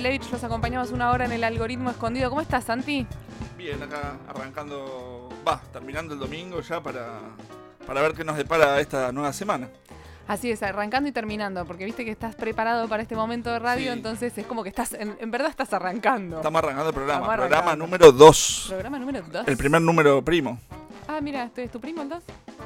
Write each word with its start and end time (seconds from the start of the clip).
Micaela 0.00 0.08
Mendelevich. 0.10 0.32
Los 0.32 0.44
acompañamos 0.44 0.90
una 0.92 1.10
hora 1.10 1.24
en 1.26 1.32
el 1.32 1.44
algoritmo 1.44 1.90
escondido. 1.90 2.30
¿Cómo 2.30 2.40
estás, 2.40 2.64
Santi? 2.64 3.06
Bien, 3.56 3.82
acá 3.82 4.16
arrancando, 4.28 5.28
va, 5.46 5.60
terminando 5.72 6.14
el 6.14 6.20
domingo 6.20 6.60
ya 6.62 6.80
para, 6.82 7.20
para 7.86 8.00
ver 8.00 8.14
qué 8.14 8.24
nos 8.24 8.36
depara 8.36 8.80
esta 8.80 9.12
nueva 9.12 9.32
semana. 9.32 9.68
Así 10.26 10.50
es, 10.50 10.62
arrancando 10.62 11.08
y 11.08 11.12
terminando, 11.12 11.64
porque 11.66 11.84
viste 11.84 12.04
que 12.04 12.12
estás 12.12 12.36
preparado 12.36 12.88
para 12.88 13.02
este 13.02 13.16
momento 13.16 13.50
de 13.50 13.58
radio, 13.58 13.92
Sí. 13.92 13.98
entonces 13.98 14.36
es 14.38 14.46
como 14.46 14.62
que 14.62 14.68
estás, 14.68 14.92
en, 14.94 15.16
en 15.18 15.30
verdad 15.30 15.50
estás 15.50 15.72
arrancando. 15.72 16.36
Estamos 16.36 16.58
arrancando 16.62 16.88
el 16.88 16.94
programa, 16.94 17.20
Estamos 17.22 17.36
programa 17.36 17.58
arrancando. 17.72 17.86
número 17.86 18.12
2. 18.12 18.66
Programa 18.68 18.98
número 19.00 19.22
2. 19.22 19.48
El 19.48 19.56
primer 19.56 19.82
número 19.82 20.22
primo. 20.24 20.58
Ah, 21.08 21.20
mira, 21.20 21.44
¿este 21.44 21.64
¿es 21.64 21.70
tu 21.72 21.80
primo 21.80 22.02
el 22.02 22.08
2? 22.10 22.22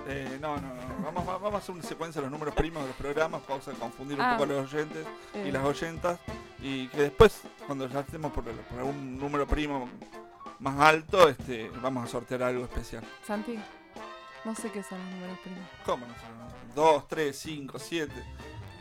Eh, 0.08 0.38
no, 0.42 0.56
no, 0.56 0.62
no. 0.62 1.04
Vamos, 1.06 1.26
va- 1.26 1.38
vamos 1.38 1.54
a 1.54 1.58
hacer 1.58 1.74
una 1.74 1.82
secuencia 1.84 2.20
de 2.20 2.26
los 2.26 2.32
números 2.32 2.54
primos 2.54 2.82
de 2.82 2.88
los 2.88 2.96
programas, 2.96 3.40
vamos 3.48 3.66
a 3.66 3.72
confundir 3.72 4.18
un 4.18 4.22
Ah. 4.24 4.36
poco 4.36 4.44
a 4.44 4.46
los 4.54 4.72
oyentes 4.74 5.06
Eh. 5.34 5.46
y 5.48 5.50
las 5.50 5.64
oyentas, 5.64 6.18
y 6.64 6.88
que 6.88 7.02
después, 7.02 7.42
cuando 7.66 7.86
ya 7.86 8.00
estemos 8.00 8.32
por, 8.32 8.42
por 8.42 8.78
algún 8.78 9.18
número 9.18 9.46
primo 9.46 9.86
más 10.60 10.80
alto, 10.80 11.28
este, 11.28 11.68
vamos 11.82 12.04
a 12.04 12.06
sortear 12.06 12.42
algo 12.44 12.64
especial. 12.64 13.04
Santi, 13.26 13.58
no 14.46 14.54
sé 14.54 14.70
qué 14.70 14.82
son 14.82 14.98
los 14.98 15.10
números 15.10 15.38
primos. 15.40 15.60
¿Cómo 15.84 16.06
no 16.06 16.14
sé? 16.14 16.20
2, 16.74 17.08
3, 17.08 17.38
5, 17.38 17.78
7, 17.78 18.12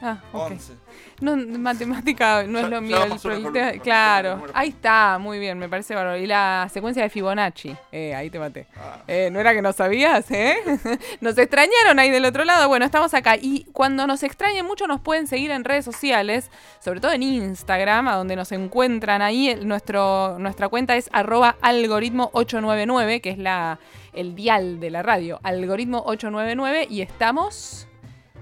Ah, 0.01 0.17
ok. 0.33 0.51
11. 0.51 0.73
No, 1.21 1.37
matemática 1.37 2.43
no 2.43 2.59
Ya- 2.59 2.65
es 2.65 2.71
lo 2.71 2.81
mío. 2.81 3.03
el 3.05 3.17
columna, 3.21 3.71
claro, 3.81 4.43
ahí 4.53 4.69
está, 4.69 5.17
muy 5.17 5.39
bien, 5.39 5.57
me 5.57 5.69
parece 5.69 5.95
bárbaro. 5.95 6.17
Y 6.17 6.27
la 6.27 6.67
secuencia 6.73 7.01
de 7.03 7.09
Fibonacci, 7.09 7.73
eh, 7.91 8.13
ahí 8.13 8.29
te 8.29 8.37
maté. 8.39 8.67
Ah, 8.75 8.97
Eh, 9.07 9.29
no 9.31 9.39
era 9.39 9.53
que 9.53 9.61
no 9.61 9.71
sabías, 9.71 10.29
¿eh? 10.31 10.57
nos 11.21 11.37
extrañaron 11.37 11.99
ahí 11.99 12.09
del 12.11 12.25
otro 12.25 12.43
lado. 12.43 12.67
Bueno, 12.67 12.83
estamos 12.83 13.13
acá. 13.13 13.37
Y 13.37 13.65
cuando 13.71 14.05
nos 14.05 14.23
extrañen 14.23 14.65
mucho, 14.65 14.85
nos 14.87 14.99
pueden 14.99 15.27
seguir 15.27 15.51
en 15.51 15.63
redes 15.63 15.85
sociales, 15.85 16.51
sobre 16.81 16.99
todo 16.99 17.13
en 17.13 17.23
Instagram, 17.23 18.09
a 18.09 18.15
donde 18.17 18.35
nos 18.35 18.51
encuentran 18.51 19.21
ahí. 19.21 19.57
Nuestro, 19.63 20.37
nuestra 20.39 20.67
cuenta 20.67 20.97
es 20.97 21.09
arroba 21.13 21.55
algoritmo 21.61 22.29
899, 22.33 23.21
que 23.21 23.29
es 23.29 23.37
la, 23.37 23.79
el 24.11 24.35
dial 24.35 24.81
de 24.81 24.89
la 24.89 25.01
radio. 25.01 25.39
Algoritmo 25.43 25.99
899. 26.05 26.87
Y 26.89 27.01
estamos. 27.01 27.87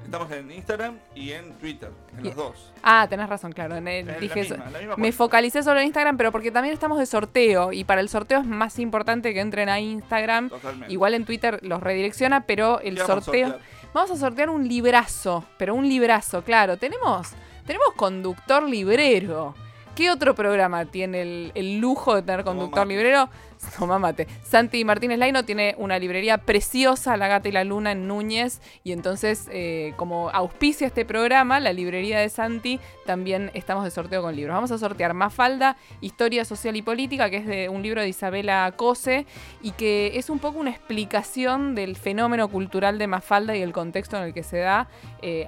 Estamos 0.03 0.31
en 0.31 0.51
Instagram 0.51 0.97
y 1.15 1.31
en 1.31 1.53
Twitter, 1.53 1.89
en 2.17 2.23
los 2.25 2.35
dos. 2.35 2.71
Ah, 2.83 3.07
tenés 3.09 3.29
razón, 3.29 3.53
claro. 3.53 3.75
en 3.77 3.87
el- 3.87 4.09
Es 4.09 4.19
dije 4.19 4.35
la 4.35 4.41
eso. 4.41 4.53
misma, 4.55 4.71
la 4.71 4.79
misma 4.79 4.95
Me 4.97 5.01
cuenta. 5.03 5.17
focalicé 5.17 5.63
sobre 5.63 5.83
Instagram, 5.85 6.17
pero 6.17 6.31
porque 6.31 6.51
también 6.51 6.73
estamos 6.73 6.99
de 6.99 7.05
sorteo. 7.05 7.71
Y 7.71 7.83
para 7.85 8.01
el 8.01 8.09
sorteo 8.09 8.39
es 8.41 8.45
más 8.45 8.77
importante 8.79 9.33
que 9.33 9.39
entren 9.39 9.69
a 9.69 9.79
Instagram. 9.79 10.49
Totalmente. 10.49 10.91
Igual 10.93 11.13
en 11.13 11.25
Twitter 11.25 11.59
los 11.61 11.81
redirecciona, 11.81 12.45
pero 12.45 12.79
el 12.81 12.95
¿Qué 12.95 13.01
vamos 13.03 13.17
a 13.17 13.23
sorteo. 13.23 13.47
sortear? 13.49 13.69
Vamos 13.93 14.11
a 14.11 14.17
sortear 14.17 14.49
un 14.49 14.67
librazo, 14.67 15.45
pero 15.57 15.75
un 15.75 15.87
librazo, 15.87 16.43
claro. 16.43 16.77
Tenemos, 16.77 17.29
tenemos 17.65 17.87
conductor 17.95 18.63
librero. 18.63 19.55
¿Qué 19.95 20.09
otro 20.09 20.33
programa 20.35 20.85
tiene 20.85 21.21
el, 21.21 21.51
el 21.55 21.77
lujo 21.79 22.15
de 22.15 22.21
tener 22.23 22.43
conductor 22.45 22.87
librero? 22.87 23.29
Toma 23.77 23.99
mate. 23.99 24.27
Santi 24.43 24.83
Martínez 24.85 25.19
Laino 25.19 25.45
tiene 25.45 25.75
una 25.77 25.99
librería 25.99 26.39
preciosa, 26.39 27.17
La 27.17 27.27
Gata 27.27 27.49
y 27.49 27.51
la 27.51 27.63
Luna, 27.63 27.91
en 27.91 28.07
Núñez. 28.07 28.61
Y 28.83 28.91
entonces, 28.91 29.47
eh, 29.51 29.93
como 29.97 30.29
auspicia 30.29 30.87
este 30.87 31.05
programa, 31.05 31.59
la 31.59 31.73
librería 31.73 32.19
de 32.19 32.29
Santi, 32.29 32.79
también 33.05 33.51
estamos 33.53 33.83
de 33.83 33.91
sorteo 33.91 34.21
con 34.21 34.35
libros. 34.35 34.53
Vamos 34.53 34.71
a 34.71 34.77
sortear 34.77 35.13
Mafalda, 35.13 35.77
Historia 36.01 36.45
Social 36.45 36.75
y 36.75 36.81
Política, 36.81 37.29
que 37.29 37.37
es 37.37 37.45
de 37.45 37.69
un 37.69 37.81
libro 37.81 38.01
de 38.01 38.09
Isabela 38.09 38.73
Cose, 38.75 39.25
y 39.61 39.71
que 39.71 40.13
es 40.15 40.29
un 40.29 40.39
poco 40.39 40.59
una 40.59 40.71
explicación 40.71 41.75
del 41.75 41.95
fenómeno 41.95 42.47
cultural 42.47 42.97
de 42.97 43.07
Mafalda 43.07 43.55
y 43.55 43.61
el 43.61 43.73
contexto 43.73 44.17
en 44.17 44.23
el 44.23 44.33
que 44.33 44.43
se 44.43 44.57
da. 44.57 44.87
eh, 45.21 45.47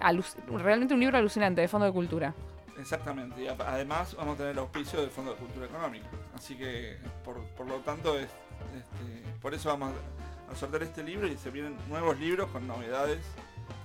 realmente 0.50 0.94
un 0.94 1.00
libro 1.00 1.18
alucinante 1.18 1.62
de 1.62 1.68
Fondo 1.68 1.86
de 1.86 1.92
Cultura. 1.94 2.34
Exactamente. 2.78 3.44
Y 3.44 3.48
además 3.48 4.16
vamos 4.16 4.36
a 4.36 4.38
tener 4.38 4.52
el 4.54 4.60
auspicio 4.60 5.02
del 5.02 5.10
Fondo 5.10 5.32
de 5.32 5.38
Cultura 5.38 5.66
Económica. 5.66 6.08
Así 6.36 6.56
que, 6.56 6.98
por, 7.24 7.42
por 7.50 7.68
lo 7.68 7.78
tanto, 7.78 8.18
es, 8.18 8.30
este, 8.76 9.40
por 9.42 9.54
eso 9.54 9.70
vamos 9.70 9.94
a 10.52 10.56
sortear 10.56 10.84
este 10.84 11.04
libro 11.04 11.28
y 11.28 11.38
se 11.38 11.50
vienen 11.50 11.78
nuevos 11.90 12.20
libros 12.20 12.50
con 12.52 12.68
novedades 12.68 13.20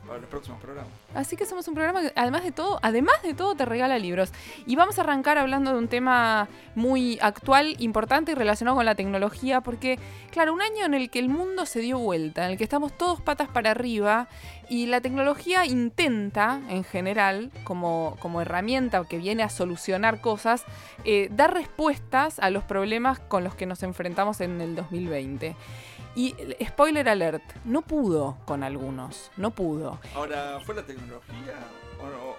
para 0.09 0.21
los 0.21 0.29
próximos 0.29 0.61
programas. 0.61 0.93
Así 1.15 1.37
que 1.37 1.47
somos 1.47 1.69
un 1.69 1.75
programa 1.75 2.01
que 2.01 2.13
además 2.17 2.43
de 2.43 2.53
todo, 2.53 2.81
además 2.83 3.23
de 3.23 3.35
todo 3.35 3.55
te 3.55 3.65
regala 3.65 3.99
libros. 3.99 4.33
Y 4.67 4.75
vamos 4.75 4.99
a 4.99 5.03
arrancar 5.03 5.39
hablando 5.39 5.73
de 5.73 5.79
un 5.79 5.89
tema 5.89 6.49
muy 6.75 7.19
actual, 7.21 7.77
importante 7.79 8.33
y 8.33 8.35
relacionado 8.35 8.77
con 8.77 8.87
la 8.87 8.95
tecnología, 8.95 9.61
porque 9.61 9.99
claro, 10.31 10.53
un 10.53 10.63
año 10.63 10.85
en 10.85 10.95
el 10.95 11.11
que 11.11 11.19
el 11.19 11.29
mundo 11.29 11.67
se 11.67 11.81
dio 11.81 11.99
vuelta, 11.99 12.45
en 12.45 12.53
el 12.53 12.59
que 12.59 12.65
estamos 12.65 12.97
todos 12.97 13.21
patas 13.21 13.49
para 13.49 13.71
arriba 13.71 14.29
y 14.69 14.87
la 14.87 15.01
tecnología 15.01 15.65
intenta, 15.67 16.61
en 16.69 16.85
general, 16.85 17.51
como, 17.65 18.17
como 18.21 18.41
herramienta 18.41 19.05
que 19.09 19.19
viene 19.19 19.43
a 19.43 19.49
solucionar 19.49 20.21
cosas, 20.21 20.65
eh, 21.05 21.29
dar 21.31 21.55
respuestas 21.55 22.39
a 22.39 22.51
los 22.51 22.65
problemas 22.65 23.19
con 23.19 23.45
los 23.45 23.55
que 23.55 23.67
nos 23.67 23.83
enfrentamos 23.83 24.41
en 24.41 24.61
el 24.61 24.75
2020. 24.77 25.57
Y 26.15 26.35
spoiler 26.67 27.09
alert, 27.09 27.43
no 27.65 27.83
pudo 27.83 28.37
con 28.45 28.63
algunos, 28.63 29.31
no 29.37 29.51
pudo. 29.53 29.99
Ahora, 30.15 30.59
¿fue 30.65 30.75
la 30.75 30.83
tecnología 30.85 31.55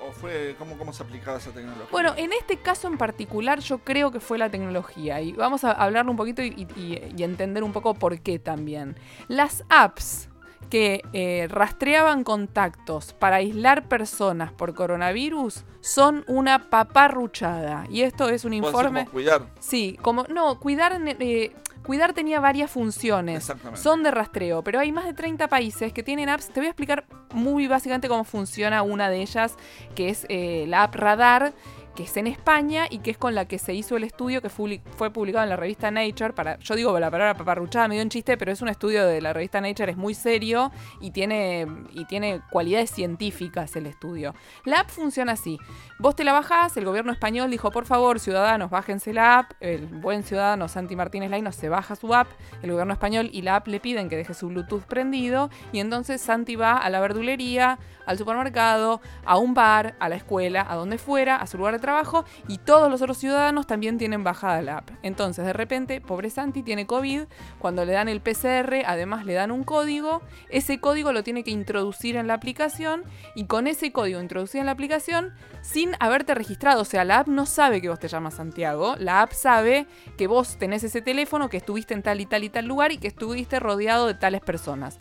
o, 0.07 0.11
fue 0.11 0.55
cómo, 0.57 0.77
cómo 0.77 0.91
se 0.93 1.03
aplicaba 1.03 1.37
esa 1.37 1.51
tecnología? 1.51 1.87
Bueno, 1.91 2.13
en 2.17 2.31
este 2.33 2.57
caso 2.57 2.87
en 2.87 2.97
particular 2.97 3.59
yo 3.59 3.79
creo 3.79 4.11
que 4.11 4.19
fue 4.19 4.37
la 4.37 4.49
tecnología 4.49 5.21
y 5.21 5.33
vamos 5.33 5.63
a 5.63 5.71
hablarlo 5.71 6.11
un 6.11 6.17
poquito 6.17 6.41
y, 6.41 6.67
y- 6.75 7.13
y 7.15 7.23
entender 7.23 7.63
un 7.63 7.71
poco 7.73 7.93
por 7.93 8.19
qué 8.21 8.39
también. 8.39 8.95
Las 9.27 9.63
apps 9.69 10.29
que 10.69 11.01
eh, 11.13 11.47
rastreaban 11.49 12.23
contactos 12.23 13.13
para 13.13 13.37
aislar 13.37 13.87
personas 13.87 14.51
por 14.51 14.73
coronavirus 14.75 15.63
son 15.81 16.23
una 16.27 16.69
paparruchada. 16.69 17.85
Y 17.89 18.01
esto 18.01 18.29
es 18.29 18.45
un 18.45 18.53
informe... 18.53 19.01
como 19.05 19.11
cuidar. 19.11 19.47
Sí, 19.59 19.97
como... 20.01 20.23
No, 20.25 20.59
cuidar... 20.59 21.01
eh, 21.19 21.55
Cuidar 21.89 22.13
tenía 22.13 22.39
varias 22.39 22.69
funciones. 22.69 23.37
Exactamente. 23.37 23.81
Son 23.81 24.03
de 24.03 24.11
rastreo, 24.11 24.63
pero 24.63 24.79
hay 24.79 24.91
más 24.91 25.05
de 25.05 25.13
30 25.15 25.47
países 25.47 25.91
que 25.91 26.03
tienen 26.03 26.29
apps. 26.29 26.49
Te 26.49 26.59
voy 26.59 26.67
a 26.67 26.69
explicar 26.69 27.03
muy 27.33 27.65
básicamente 27.65 28.07
cómo 28.07 28.25
funciona 28.25 28.83
una 28.83 29.09
de 29.09 29.23
ellas, 29.23 29.55
que 29.95 30.09
es 30.09 30.27
eh, 30.29 30.65
la 30.67 30.83
app 30.83 30.93
Radar, 30.93 31.51
que 31.95 32.03
es 32.03 32.17
en 32.17 32.27
España 32.27 32.85
y 32.89 32.99
que 32.99 33.11
es 33.11 33.17
con 33.17 33.35
la 33.35 33.45
que 33.45 33.59
se 33.59 33.73
hizo 33.73 33.97
el 33.97 34.03
estudio 34.03 34.41
que 34.41 34.49
fue, 34.49 35.11
publicado 35.11 35.43
en 35.43 35.49
la 35.49 35.55
revista 35.55 35.91
Nature. 35.91 36.33
Para, 36.33 36.57
yo 36.59 36.75
digo 36.75 36.97
la 36.99 37.11
palabra 37.11 37.35
paparruchada, 37.35 37.87
me 37.87 37.95
dio 37.95 38.03
un 38.03 38.09
chiste, 38.09 38.37
pero 38.37 38.51
es 38.51 38.61
un 38.61 38.69
estudio 38.69 39.05
de 39.05 39.21
la 39.21 39.33
revista 39.33 39.61
Nature, 39.61 39.91
es 39.91 39.97
muy 39.97 40.13
serio 40.13 40.71
y 41.01 41.11
tiene, 41.11 41.67
y 41.93 42.05
tiene 42.05 42.41
cualidades 42.49 42.91
científicas 42.91 43.75
el 43.75 43.85
estudio. 43.85 44.33
La 44.65 44.81
app 44.81 44.89
funciona 44.89 45.33
así. 45.33 45.57
Vos 45.99 46.15
te 46.15 46.23
la 46.23 46.33
bajás, 46.33 46.77
el 46.77 46.85
gobierno 46.85 47.11
español 47.11 47.51
dijo, 47.51 47.71
por 47.71 47.85
favor, 47.85 48.19
ciudadanos, 48.19 48.69
bájense 48.69 49.13
la 49.13 49.39
app. 49.39 49.51
El 49.59 49.85
buen 49.87 50.23
ciudadano 50.23 50.67
Santi 50.67 50.95
Martínez 50.95 51.29
Laino 51.29 51.51
se 51.51 51.69
baja 51.69 51.95
su 51.95 52.13
app. 52.13 52.27
El 52.61 52.71
gobierno 52.71 52.93
español 52.93 53.29
y 53.33 53.41
la 53.41 53.57
app 53.57 53.67
le 53.67 53.79
piden 53.79 54.09
que 54.09 54.15
deje 54.15 54.33
su 54.33 54.47
Bluetooth 54.47 54.83
prendido. 54.83 55.49
Y 55.71 55.79
entonces 55.79 56.21
Santi 56.21 56.55
va 56.55 56.77
a 56.77 56.89
la 56.89 56.99
verdulería, 56.99 57.79
al 58.09 58.17
supermercado, 58.17 59.01
a 59.23 59.37
un 59.37 59.53
bar, 59.53 59.95
a 59.99 60.09
la 60.09 60.15
escuela, 60.15 60.65
a 60.67 60.73
donde 60.73 60.97
fuera, 60.97 61.35
a 61.35 61.45
su 61.45 61.57
lugar 61.57 61.75
de 61.75 61.79
trabajo. 61.79 62.25
Y 62.47 62.57
todos 62.57 62.89
los 62.89 63.03
otros 63.03 63.19
ciudadanos 63.19 63.67
también 63.67 63.99
tienen 63.99 64.23
bajada 64.23 64.63
la 64.63 64.77
app. 64.77 64.89
Entonces, 65.03 65.45
de 65.45 65.53
repente, 65.53 66.01
pobre 66.01 66.31
Santi 66.31 66.63
tiene 66.63 66.87
COVID. 66.87 67.25
Cuando 67.59 67.85
le 67.85 67.93
dan 67.93 68.09
el 68.09 68.19
PCR, 68.19 68.83
además 68.87 69.27
le 69.27 69.33
dan 69.33 69.51
un 69.51 69.63
código. 69.63 70.23
Ese 70.49 70.79
código 70.79 71.11
lo 71.11 71.23
tiene 71.23 71.43
que 71.43 71.51
introducir 71.51 72.15
en 72.15 72.25
la 72.25 72.33
aplicación. 72.33 73.03
Y 73.35 73.45
con 73.45 73.67
ese 73.67 73.91
código 73.91 74.19
introducido 74.19 74.61
en 74.61 74.65
la 74.65 74.71
aplicación, 74.71 75.35
sin 75.61 75.91
haberte 75.99 76.33
registrado. 76.33 76.81
O 76.81 76.85
sea, 76.85 77.05
la 77.05 77.19
app 77.19 77.27
no 77.27 77.45
sabe 77.45 77.79
que 77.79 77.89
vos 77.89 77.99
te 77.99 78.07
llamas 78.07 78.33
Santiago. 78.33 78.95
La 78.97 79.21
app 79.21 79.33
sabe 79.33 79.85
que 80.17 80.25
vos 80.25 80.57
tenés 80.57 80.83
ese 80.83 81.03
teléfono, 81.03 81.47
que 81.47 81.57
estuviste 81.57 81.93
en 81.93 82.01
tal 82.01 82.21
y 82.21 82.25
tal 82.25 82.43
y 82.43 82.49
tal 82.49 82.65
lugar 82.65 82.91
y 82.91 82.97
que 82.97 83.07
estuviste 83.07 83.59
rodeado 83.59 84.07
de 84.07 84.15
tales 84.15 84.41
personas. 84.41 84.99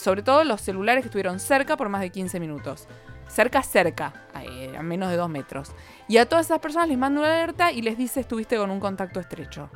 Sobre 0.00 0.22
todo 0.22 0.44
los 0.44 0.62
celulares 0.62 1.02
que 1.02 1.08
estuvieron 1.08 1.38
cerca 1.40 1.76
por 1.76 1.90
más 1.90 2.00
de 2.00 2.10
15 2.10 2.40
minutos. 2.40 2.88
Cerca, 3.28 3.62
cerca, 3.62 4.14
a 4.34 4.82
menos 4.82 5.10
de 5.10 5.16
2 5.16 5.28
metros. 5.28 5.72
Y 6.08 6.16
a 6.16 6.26
todas 6.26 6.46
esas 6.46 6.58
personas 6.58 6.88
les 6.88 6.96
manda 6.96 7.20
una 7.20 7.30
alerta 7.34 7.70
y 7.70 7.82
les 7.82 7.98
dice 7.98 8.20
estuviste 8.20 8.56
con 8.56 8.70
un 8.70 8.80
contacto 8.80 9.20
estrecho. 9.20 9.68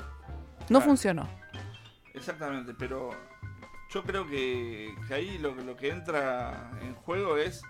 No 0.62 0.66
Claro. 0.78 0.84
funcionó. 0.86 1.28
Exactamente, 2.14 2.72
pero 2.74 3.10
yo 3.92 4.02
creo 4.02 4.26
que, 4.26 4.94
que 5.06 5.14
ahí 5.14 5.38
lo, 5.38 5.54
lo 5.54 5.76
que 5.76 5.90
entra 5.90 6.70
en 6.80 6.94
juego 6.94 7.36
es 7.36 7.62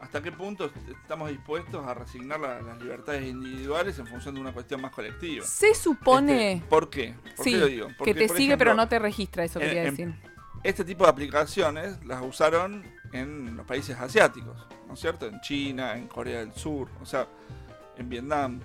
hasta 0.00 0.22
qué 0.22 0.32
punto 0.32 0.70
estamos 1.02 1.28
dispuestos 1.28 1.86
a 1.86 1.92
resignar 1.92 2.40
la- 2.40 2.62
las 2.62 2.80
libertades 2.82 3.22
individuales 3.28 3.98
en 3.98 4.06
función 4.06 4.34
de 4.34 4.40
una 4.40 4.52
cuestión 4.52 4.80
más 4.80 4.92
colectiva. 4.92 5.44
Se 5.44 5.74
supone 5.74 6.54
Este, 6.54 6.66
¿Por 6.68 6.88
qué? 6.88 7.14
¿Por 7.36 7.44
sí, 7.44 7.52
qué 7.52 7.58
lo 7.58 7.66
digo? 7.66 7.88
que 7.88 7.94
Porque, 7.94 8.14
te 8.14 8.28
sigue 8.30 8.56
pero 8.56 8.72
no 8.74 8.88
te 8.88 8.98
registra, 8.98 9.44
eso 9.44 9.60
en- 9.60 9.66
quería 9.66 9.84
en- 9.84 9.90
decir. 9.90 10.14
Este 10.62 10.84
tipo 10.84 11.04
de 11.04 11.10
aplicaciones 11.10 12.04
las 12.04 12.22
usaron 12.22 12.84
en 13.12 13.56
los 13.56 13.66
países 13.66 13.98
asiáticos, 13.98 14.66
¿no 14.86 14.92
es 14.92 15.00
cierto? 15.00 15.26
En 15.26 15.40
China, 15.40 15.96
en 15.96 16.06
Corea 16.06 16.40
del 16.40 16.52
Sur, 16.52 16.90
o 17.00 17.06
sea, 17.06 17.26
en 17.96 18.08
Vietnam. 18.10 18.60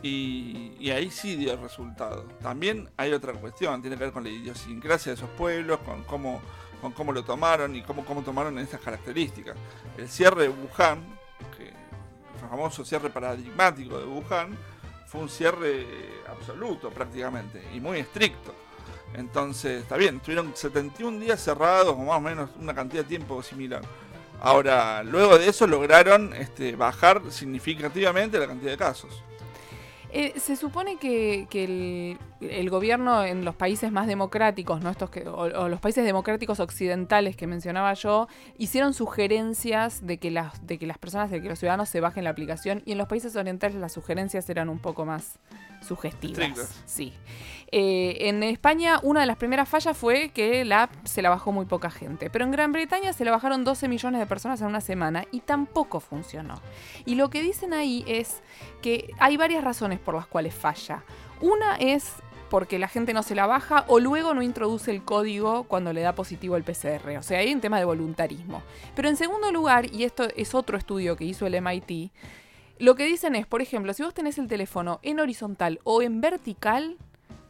Y, 0.00 0.88
ahí 0.90 1.10
sí 1.10 1.34
dio 1.34 1.56
resultado. 1.56 2.22
También 2.40 2.88
hay 2.96 3.12
otra 3.12 3.32
cuestión, 3.32 3.82
tiene 3.82 3.96
que 3.96 4.04
ver 4.04 4.12
con 4.12 4.22
la 4.22 4.30
idiosincrasia 4.30 5.10
de 5.10 5.16
esos 5.16 5.28
pueblos, 5.30 5.80
con 5.80 6.04
cómo, 6.04 6.40
lo 7.12 7.24
tomaron 7.24 7.74
y 7.74 7.82
cómo, 7.82 8.04
tomaron 8.22 8.56
estas 8.60 8.80
características. 8.80 9.56
El 9.98 10.08
cierre 10.08 10.44
de 10.44 10.48
Wuhan, 10.50 11.04
el 11.58 12.48
famoso 12.48 12.84
cierre 12.84 13.10
paradigmático 13.10 13.98
de 13.98 14.06
Wuhan, 14.06 14.56
fue 15.06 15.20
un 15.22 15.28
cierre 15.28 15.84
absoluto 16.28 16.90
prácticamente 16.90 17.60
y 17.74 17.80
muy 17.80 17.98
estricto. 17.98 18.54
Entonces, 19.14 19.82
está 19.82 19.96
bien, 19.96 20.16
estuvieron 20.16 20.52
71 20.54 21.18
días 21.20 21.42
cerrados 21.42 21.94
o 21.94 21.96
más 21.96 22.18
o 22.18 22.20
menos 22.20 22.50
una 22.60 22.74
cantidad 22.74 23.02
de 23.02 23.08
tiempo 23.08 23.42
similar. 23.42 23.82
Ahora, 24.40 25.02
luego 25.02 25.38
de 25.38 25.48
eso 25.48 25.66
lograron 25.66 26.32
este, 26.34 26.74
bajar 26.74 27.20
significativamente 27.30 28.38
la 28.38 28.46
cantidad 28.46 28.70
de 28.70 28.78
casos. 28.78 29.22
Eh, 30.12 30.34
se 30.38 30.56
supone 30.56 30.96
que, 30.96 31.46
que 31.50 31.64
el, 31.64 32.18
el 32.40 32.70
gobierno 32.70 33.24
en 33.24 33.44
los 33.44 33.54
países 33.54 33.92
más 33.92 34.06
democráticos, 34.06 34.80
¿no? 34.80 34.90
Estos 34.90 35.10
que, 35.10 35.28
o, 35.28 35.42
o 35.42 35.68
los 35.68 35.80
países 35.80 36.04
democráticos 36.04 36.60
occidentales 36.60 37.36
que 37.36 37.46
mencionaba 37.46 37.94
yo, 37.94 38.28
hicieron 38.58 38.92
sugerencias 38.92 40.06
de 40.06 40.18
que 40.18 40.30
las, 40.30 40.66
de 40.66 40.78
que 40.78 40.86
las 40.86 40.98
personas, 40.98 41.30
de 41.30 41.40
que 41.40 41.48
los 41.48 41.58
ciudadanos 41.58 41.88
se 41.88 42.00
bajen 42.00 42.24
la 42.24 42.30
aplicación, 42.30 42.82
y 42.86 42.92
en 42.92 42.98
los 42.98 43.08
países 43.08 43.36
orientales 43.36 43.76
las 43.76 43.92
sugerencias 43.92 44.48
eran 44.50 44.68
un 44.68 44.78
poco 44.78 45.04
más 45.04 45.38
sugestivas. 45.80 46.38
Estrictas. 46.38 46.82
Sí. 46.86 47.12
Eh, 47.72 48.28
en 48.28 48.42
España, 48.42 48.98
una 49.02 49.20
de 49.20 49.26
las 49.26 49.36
primeras 49.36 49.68
fallas 49.68 49.96
fue 49.96 50.30
que 50.30 50.64
la 50.64 50.84
app 50.84 50.92
se 51.04 51.22
la 51.22 51.30
bajó 51.30 51.52
muy 51.52 51.66
poca 51.66 51.90
gente. 51.90 52.28
Pero 52.30 52.44
en 52.44 52.50
Gran 52.50 52.72
Bretaña 52.72 53.12
se 53.12 53.24
la 53.24 53.30
bajaron 53.30 53.64
12 53.64 53.88
millones 53.88 54.20
de 54.20 54.26
personas 54.26 54.60
en 54.60 54.66
una 54.66 54.80
semana 54.80 55.24
y 55.30 55.40
tampoco 55.40 56.00
funcionó. 56.00 56.60
Y 57.06 57.14
lo 57.14 57.30
que 57.30 57.42
dicen 57.42 57.72
ahí 57.72 58.04
es 58.08 58.42
que 58.82 59.12
hay 59.18 59.36
varias 59.36 59.62
razones 59.62 59.99
por 60.00 60.14
las 60.14 60.26
cuales 60.26 60.54
falla. 60.54 61.02
Una 61.40 61.76
es 61.76 62.12
porque 62.50 62.78
la 62.80 62.88
gente 62.88 63.14
no 63.14 63.22
se 63.22 63.34
la 63.36 63.46
baja 63.46 63.84
o 63.86 64.00
luego 64.00 64.34
no 64.34 64.42
introduce 64.42 64.90
el 64.90 65.04
código 65.04 65.64
cuando 65.64 65.92
le 65.92 66.00
da 66.00 66.14
positivo 66.14 66.56
el 66.56 66.64
PCR. 66.64 67.16
O 67.18 67.22
sea, 67.22 67.38
hay 67.38 67.52
un 67.54 67.60
tema 67.60 67.78
de 67.78 67.84
voluntarismo. 67.84 68.62
Pero 68.96 69.08
en 69.08 69.16
segundo 69.16 69.52
lugar, 69.52 69.86
y 69.94 70.02
esto 70.04 70.26
es 70.34 70.54
otro 70.54 70.76
estudio 70.76 71.14
que 71.16 71.24
hizo 71.24 71.46
el 71.46 71.54
MIT, 71.54 72.10
lo 72.80 72.94
que 72.96 73.04
dicen 73.04 73.34
es, 73.36 73.46
por 73.46 73.62
ejemplo, 73.62 73.92
si 73.94 74.02
vos 74.02 74.14
tenés 74.14 74.38
el 74.38 74.48
teléfono 74.48 74.98
en 75.02 75.20
horizontal 75.20 75.78
o 75.84 76.02
en 76.02 76.20
vertical, 76.20 76.96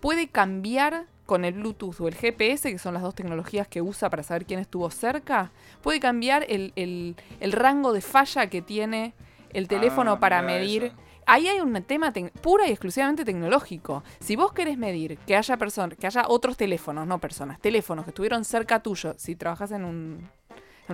puede 0.01 0.29
cambiar 0.29 1.07
con 1.25 1.45
el 1.45 1.55
Bluetooth 1.55 2.01
o 2.01 2.09
el 2.09 2.15
GPS, 2.17 2.71
que 2.73 2.79
son 2.79 2.93
las 2.93 3.03
dos 3.05 3.15
tecnologías 3.15 3.69
que 3.69 3.81
usa 3.81 4.11
para 4.11 4.23
saber 4.25 4.45
quién 4.45 4.59
estuvo 4.59 4.91
cerca, 4.91 5.53
puede 5.81 6.01
cambiar 6.01 6.45
el, 6.49 6.73
el- 6.75 7.15
el 7.39 7.53
rango 7.53 7.93
de 7.93 8.01
falla 8.01 8.49
que 8.49 8.61
tiene 8.63 9.15
el 9.53 9.69
teléfono 9.69 10.13
Ah, 10.15 10.21
para 10.21 10.43
medir. 10.43 10.85
eso. 10.85 10.97
Ahí 11.33 11.47
hay 11.47 11.61
un 11.61 11.81
tema 11.85 12.13
pura 12.43 12.67
y 12.67 12.71
exclusivamente 12.73 13.25
tecnológico. 13.25 14.03
Si 14.19 14.35
vos 14.35 14.53
querés 14.53 14.77
medir 14.77 15.17
que 15.19 15.37
haya 15.37 15.57
que 15.97 16.07
haya 16.09 16.25
otros 16.27 16.57
teléfonos, 16.57 17.07
no 17.07 17.21
personas, 17.21 17.61
teléfonos 17.61 18.05
que 18.05 18.11
estuvieron 18.11 18.45
cerca 18.45 18.83
tuyo, 18.83 19.15
si 19.17 19.37
trabajas 19.37 19.71
en 19.71 19.85
un 19.85 20.29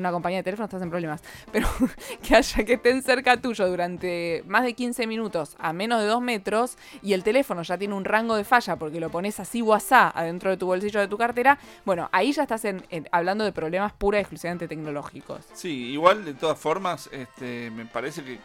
una 0.00 0.12
compañía 0.12 0.38
de 0.38 0.42
teléfono 0.44 0.64
estás 0.66 0.82
en 0.82 0.90
problemas, 0.90 1.22
pero 1.52 1.66
que 2.22 2.36
haya 2.36 2.64
que 2.64 2.74
estén 2.74 3.02
cerca 3.02 3.36
tuyo 3.40 3.66
durante 3.68 4.42
más 4.46 4.64
de 4.64 4.74
15 4.74 5.06
minutos 5.06 5.56
a 5.58 5.72
menos 5.72 6.00
de 6.00 6.06
2 6.06 6.20
metros 6.22 6.76
y 7.02 7.12
el 7.12 7.22
teléfono 7.22 7.62
ya 7.62 7.78
tiene 7.78 7.94
un 7.94 8.04
rango 8.04 8.36
de 8.36 8.44
falla 8.44 8.76
porque 8.76 9.00
lo 9.00 9.10
pones 9.10 9.40
así 9.40 9.62
WhatsApp 9.62 10.16
adentro 10.16 10.50
de 10.50 10.56
tu 10.56 10.66
bolsillo 10.66 11.00
de 11.00 11.08
tu 11.08 11.16
cartera, 11.18 11.58
bueno, 11.84 12.08
ahí 12.12 12.32
ya 12.32 12.42
estás 12.42 12.64
en- 12.64 12.84
hablando 13.12 13.44
de 13.44 13.52
problemas 13.52 13.92
pura 13.92 14.18
exclusivamente 14.20 14.68
tecnológicos. 14.68 15.44
Sí, 15.54 15.90
igual 15.92 16.24
de 16.24 16.34
todas 16.34 16.58
formas, 16.58 17.08
este, 17.12 17.70
me 17.70 17.86
parece 17.86 18.22
que, 18.24 18.38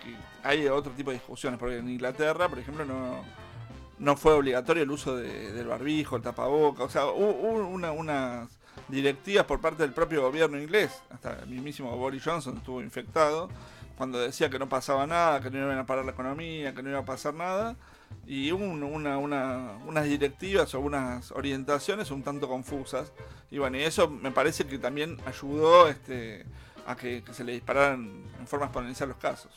hay 0.43 0.67
otro 0.67 0.91
tipo 0.93 1.11
de 1.11 1.17
discusiones, 1.17 1.59
porque 1.59 1.77
en 1.77 1.89
Inglaterra, 1.89 2.49
por 2.49 2.59
ejemplo, 2.59 2.85
no, 2.85 3.23
no 3.99 4.15
fue 4.17 4.33
obligatorio 4.33 4.83
el 4.83 4.91
uso 4.91 5.15
de- 5.15 5.51
del 5.51 5.67
barbijo, 5.67 6.15
el 6.15 6.21
tapaboca, 6.21 6.83
o 6.83 6.89
sea, 6.89 7.05
hubo, 7.07 7.31
una- 7.67 7.91
unas 7.91 8.49
directivas 8.91 9.45
por 9.45 9.59
parte 9.61 9.83
del 9.83 9.93
propio 9.93 10.21
gobierno 10.21 10.59
inglés, 10.59 11.01
hasta 11.09 11.39
el 11.39 11.49
mismísimo 11.49 11.95
Boris 11.97 12.23
Johnson 12.23 12.57
estuvo 12.57 12.81
infectado, 12.81 13.49
cuando 13.97 14.19
decía 14.19 14.49
que 14.49 14.59
no 14.59 14.67
pasaba 14.69 15.07
nada, 15.07 15.41
que 15.41 15.49
no 15.49 15.57
iban 15.59 15.77
a 15.77 15.85
parar 15.85 16.05
la 16.05 16.11
economía, 16.11 16.73
que 16.75 16.83
no 16.83 16.89
iba 16.89 16.99
a 16.99 17.05
pasar 17.05 17.33
nada, 17.33 17.75
y 18.27 18.51
un- 18.51 18.83
una, 18.83 19.17
una- 19.17 19.77
unas 19.85 20.03
directivas 20.05 20.73
o 20.75 20.79
unas 20.81 21.31
orientaciones 21.31 22.11
un 22.11 22.23
tanto 22.23 22.47
confusas, 22.47 23.11
y 23.49 23.57
bueno, 23.59 23.77
y 23.77 23.81
eso 23.83 24.09
me 24.09 24.31
parece 24.31 24.65
que 24.65 24.77
también 24.79 25.17
ayudó 25.25 25.87
este, 25.87 26.45
a 26.85 26.95
que, 26.95 27.23
se 27.31 27.43
le 27.43 27.53
dispararan 27.53 28.23
en 28.39 28.47
forma 28.47 28.65
exponencial 28.65 29.09
los 29.09 29.17
casos. 29.17 29.51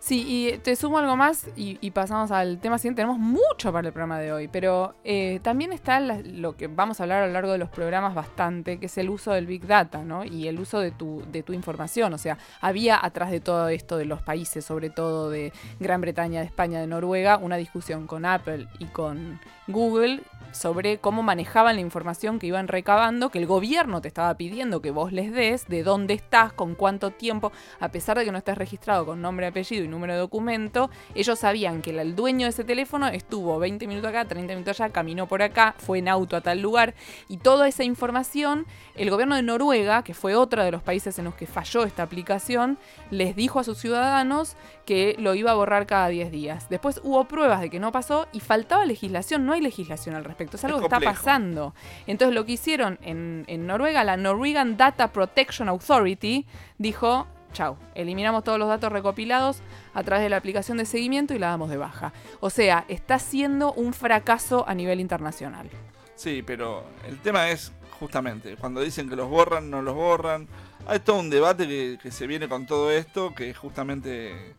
Sí, 0.00 0.24
y 0.26 0.58
te 0.58 0.76
sumo 0.76 0.98
algo 0.98 1.16
más 1.16 1.46
y, 1.56 1.90
pasamos 1.92 2.30
al 2.30 2.58
tema 2.58 2.76
siguiente. 2.78 3.00
Tenemos 3.00 3.18
mucho 3.18 3.72
para 3.72 3.88
el 3.88 3.92
programa 3.92 4.18
de 4.18 4.32
hoy, 4.32 4.48
pero 4.48 4.94
eh, 5.02 5.40
también 5.42 5.72
está 5.72 6.00
lo 6.00 6.56
que 6.56 6.66
vamos 6.66 7.00
a 7.00 7.04
hablar 7.04 7.22
a 7.22 7.26
lo 7.26 7.32
largo 7.32 7.52
de 7.52 7.58
los 7.58 7.70
programas 7.70 8.14
bastante, 8.14 8.78
que 8.78 8.86
es 8.86 8.98
el 8.98 9.08
uso 9.08 9.32
del 9.32 9.46
Big 9.46 9.66
Data, 9.66 10.02
¿no? 10.02 10.24
Y 10.24 10.46
el 10.48 10.60
uso 10.60 10.80
de 10.80 10.90
tu, 10.90 11.22
de 11.32 11.42
tu 11.42 11.54
información. 11.54 12.12
O 12.12 12.18
sea, 12.18 12.36
había 12.60 13.02
atrás 13.02 13.30
de 13.30 13.40
todo 13.40 13.68
esto 13.68 13.96
de 13.96 14.04
los 14.04 14.20
países, 14.20 14.64
sobre 14.64 14.90
todo 14.90 15.30
de 15.30 15.54
Gran 15.80 16.02
Bretaña, 16.02 16.40
de 16.40 16.46
España, 16.46 16.80
de 16.80 16.86
Noruega, 16.86 17.38
una 17.38 17.56
discusión 17.56 18.06
con 18.06 18.26
Apple 18.26 18.68
y 18.78 18.86
con 18.86 19.40
Google 19.68 20.20
sobre 20.54 20.98
cómo 20.98 21.22
manejaban 21.22 21.76
la 21.76 21.80
información 21.80 22.38
que 22.38 22.46
iban 22.46 22.68
recabando, 22.68 23.30
que 23.30 23.38
el 23.38 23.46
gobierno 23.46 24.00
te 24.00 24.08
estaba 24.08 24.34
pidiendo 24.36 24.80
que 24.80 24.90
vos 24.90 25.12
les 25.12 25.32
des, 25.32 25.66
de 25.68 25.82
dónde 25.82 26.14
estás, 26.14 26.52
con 26.64 26.74
cuánto 26.74 27.10
tiempo, 27.10 27.52
a 27.78 27.90
pesar 27.90 28.16
de 28.18 28.24
que 28.24 28.32
no 28.32 28.38
estés 28.38 28.56
registrado 28.56 29.04
con 29.04 29.20
nombre, 29.20 29.46
apellido 29.46 29.84
y 29.84 29.88
número 29.88 30.14
de 30.14 30.18
documento, 30.20 30.88
ellos 31.14 31.38
sabían 31.38 31.82
que 31.82 31.90
el- 31.90 32.14
dueño 32.16 32.46
de 32.46 32.50
ese 32.50 32.64
teléfono 32.64 33.06
estuvo 33.08 33.58
20 33.58 33.86
minutos 33.86 34.08
acá, 34.08 34.24
30 34.24 34.54
minutos 34.54 34.80
allá, 34.80 34.90
caminó 34.92 35.26
por 35.26 35.42
acá, 35.42 35.74
fue 35.78 35.98
en 35.98 36.08
auto 36.08 36.36
a 36.36 36.40
tal 36.40 36.60
lugar, 36.62 36.94
y 37.28 37.36
toda 37.36 37.68
esa 37.68 37.84
información, 37.84 38.66
el 38.94 39.10
gobierno 39.10 39.36
de 39.36 39.42
Noruega, 39.42 40.02
que 40.04 40.14
fue 40.14 40.34
otro 40.36 40.64
de 40.64 40.70
los 40.70 40.82
países 40.82 41.18
en 41.18 41.26
los 41.26 41.34
que 41.34 41.46
falló 41.46 41.84
esta 41.84 42.02
aplicación, 42.02 42.78
les 43.10 43.36
dijo 43.36 43.60
a 43.60 43.64
sus 43.64 43.76
ciudadanos 43.78 44.56
que 44.86 45.16
lo 45.18 45.34
iba 45.34 45.50
a 45.50 45.54
borrar 45.54 45.86
cada 45.86 46.08
10 46.08 46.30
días. 46.30 46.68
Después 46.70 47.00
hubo 47.04 47.24
pruebas 47.24 47.60
de 47.60 47.68
que 47.70 47.80
no 47.80 47.92
pasó 47.92 48.26
y 48.32 48.40
faltaba 48.40 48.84
legislación, 48.86 49.44
no 49.44 49.52
hay 49.52 49.60
legislación 49.60 50.14
al 50.14 50.24
respecto, 50.24 50.56
es 50.56 50.64
algo 50.64 50.78
Es 50.78 50.82
que 50.82 50.86
está 50.86 51.00
pasando. 51.04 51.74
Entonces 52.06 52.34
lo 52.34 52.44
que 52.46 52.52
hicieron 52.52 52.98
en, 53.02 53.44
en 53.48 53.66
Noruega, 53.66 54.04
la 54.04 54.16
Norwegian 54.16 54.76
Data 54.76 55.12
Protection 55.12 55.68
Authority 55.68 56.46
dijo, 56.78 57.26
chau, 57.52 57.76
eliminamos 57.94 58.42
todos 58.44 58.58
los 58.58 58.68
datos 58.68 58.90
recopilados 58.92 59.58
a 59.94 60.02
través 60.02 60.22
de 60.24 60.30
la 60.30 60.36
aplicación 60.36 60.78
de 60.78 60.86
seguimiento 60.86 61.34
y 61.34 61.38
la 61.38 61.48
damos 61.48 61.70
de 61.70 61.76
baja. 61.76 62.12
O 62.40 62.50
sea, 62.50 62.84
está 62.88 63.18
siendo 63.18 63.72
un 63.72 63.92
fracaso 63.92 64.64
a 64.68 64.74
nivel 64.74 65.00
internacional. 65.00 65.68
Sí, 66.16 66.42
pero 66.46 66.84
el 67.06 67.18
tema 67.20 67.50
es 67.50 67.72
justamente, 68.00 68.56
cuando 68.56 68.80
dicen 68.80 69.08
que 69.08 69.16
los 69.16 69.28
borran, 69.28 69.70
no 69.70 69.82
los 69.82 69.94
borran, 69.94 70.48
hay 70.86 70.98
todo 71.00 71.18
un 71.20 71.30
debate 71.30 71.66
que, 71.66 71.98
que 72.02 72.10
se 72.10 72.26
viene 72.26 72.48
con 72.48 72.66
todo 72.66 72.90
esto 72.90 73.34
que 73.34 73.54
justamente 73.54 74.54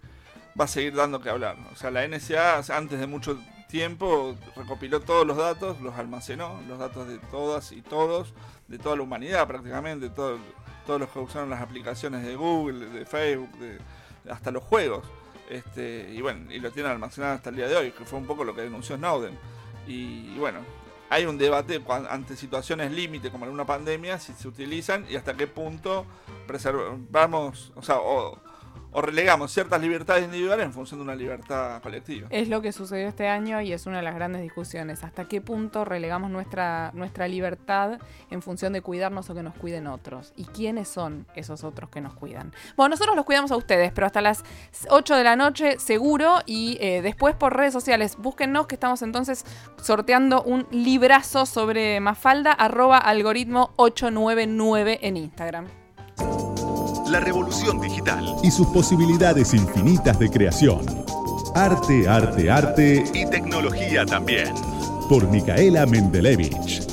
va 0.59 0.65
a 0.65 0.67
seguir 0.67 0.95
dando 0.95 1.19
que 1.19 1.29
hablar. 1.29 1.57
O 1.71 1.75
sea, 1.75 1.91
la 1.91 2.07
NSA 2.07 2.59
antes 2.75 2.99
de 2.99 3.07
mucho 3.07 3.37
tiempo 3.69 4.35
recopiló 4.55 5.01
todos 5.01 5.27
los 5.27 5.35
datos, 5.37 5.81
los 5.81 5.95
almacenó, 5.95 6.61
los 6.67 6.79
datos 6.79 7.07
de 7.09 7.17
todas 7.29 7.71
y 7.73 7.81
todos, 7.81 8.33
de 8.67 8.77
toda 8.79 8.95
la 8.95 9.01
humanidad 9.03 9.45
prácticamente, 9.47 10.09
todo- 10.09 10.37
todos 10.85 10.99
los 10.99 11.09
que 11.09 11.19
usaron 11.19 11.49
las 11.49 11.61
aplicaciones 11.61 12.23
de 12.23 12.35
Google, 12.35 12.85
de 12.87 13.05
Facebook, 13.05 13.51
de, 13.57 13.79
hasta 14.29 14.51
los 14.51 14.63
juegos. 14.63 15.05
Este, 15.49 16.09
y 16.11 16.21
bueno, 16.21 16.51
y 16.51 16.59
lo 16.59 16.71
tienen 16.71 16.91
almacenado 16.91 17.35
hasta 17.35 17.49
el 17.49 17.55
día 17.55 17.67
de 17.67 17.75
hoy, 17.75 17.91
que 17.91 18.05
fue 18.05 18.19
un 18.19 18.25
poco 18.25 18.43
lo 18.43 18.55
que 18.55 18.61
denunció 18.61 18.97
Snowden. 18.97 19.37
Y, 19.87 20.37
bueno, 20.37 20.59
hay 21.09 21.25
un 21.25 21.37
debate 21.37 21.81
ante 22.09 22.35
situaciones 22.35 22.91
límite 22.91 23.29
como 23.29 23.45
en 23.45 23.51
una 23.51 23.65
pandemia, 23.65 24.17
si 24.19 24.33
se 24.33 24.47
utilizan 24.47 25.05
y 25.09 25.15
hasta 25.15 25.35
qué 25.35 25.45
punto 25.45 26.05
preservamos, 26.47 27.71
o 27.75 27.83
sea, 27.83 27.97
o 28.91 29.01
relegamos 29.01 29.51
ciertas 29.51 29.81
libertades 29.81 30.23
individuales 30.23 30.65
en 30.65 30.73
función 30.73 30.99
de 30.99 31.03
una 31.03 31.15
libertad 31.15 31.81
colectiva. 31.81 32.27
Es 32.29 32.47
lo 32.47 32.61
que 32.61 32.71
sucedió 32.71 33.07
este 33.07 33.27
año 33.27 33.59
y 33.59 33.73
es 33.73 33.85
una 33.85 33.97
de 33.97 34.03
las 34.03 34.15
grandes 34.15 34.41
discusiones. 34.41 35.03
¿Hasta 35.03 35.27
qué 35.27 35.41
punto 35.41 35.83
relegamos 35.83 36.31
nuestra, 36.31 36.91
nuestra 36.93 37.27
libertad 37.27 37.99
en 38.31 38.41
función 38.41 38.71
de 38.71 38.81
cuidarnos 38.81 39.29
o 39.29 39.35
que 39.35 39.43
nos 39.43 39.53
cuiden 39.55 39.87
otros? 39.87 40.31
¿Y 40.37 40.45
quiénes 40.45 40.87
son 40.87 41.27
esos 41.35 41.63
otros 41.63 41.89
que 41.89 41.99
nos 41.99 42.13
cuidan? 42.13 42.53
Bueno, 42.77 42.91
nosotros 42.91 43.15
los 43.15 43.25
cuidamos 43.25 43.51
a 43.51 43.57
ustedes, 43.57 43.91
pero 43.91 44.07
hasta 44.07 44.21
las 44.21 44.43
8 44.89 45.15
de 45.15 45.23
la 45.23 45.35
noche 45.35 45.77
seguro 45.79 46.39
y 46.45 46.77
eh, 46.79 47.01
después 47.01 47.35
por 47.35 47.55
redes 47.55 47.73
sociales. 47.73 48.15
Búsquennos 48.17 48.67
que 48.67 48.75
estamos 48.75 49.01
entonces 49.01 49.45
sorteando 49.81 50.41
un 50.43 50.67
librazo 50.71 51.45
sobre 51.45 51.99
Mafalda, 51.99 52.51
arroba 52.51 52.97
algoritmo 52.97 53.73
899 53.75 54.99
en 55.01 55.17
Instagram. 55.17 55.84
La 57.15 57.21
revolución 57.21 57.79
digital 57.79 58.35
y 58.43 58.51
sus 58.51 58.67
posibilidades 58.67 59.53
infinitas 59.53 60.19
de 60.19 60.29
creación. 60.29 60.85
Arte, 61.55 62.09
arte, 62.09 62.51
arte 62.51 63.05
y 63.13 63.25
tecnología 63.29 64.05
también. 64.05 64.53
por 65.07 65.25
Micaela 65.29 65.85
Mendelevich. 65.85 66.84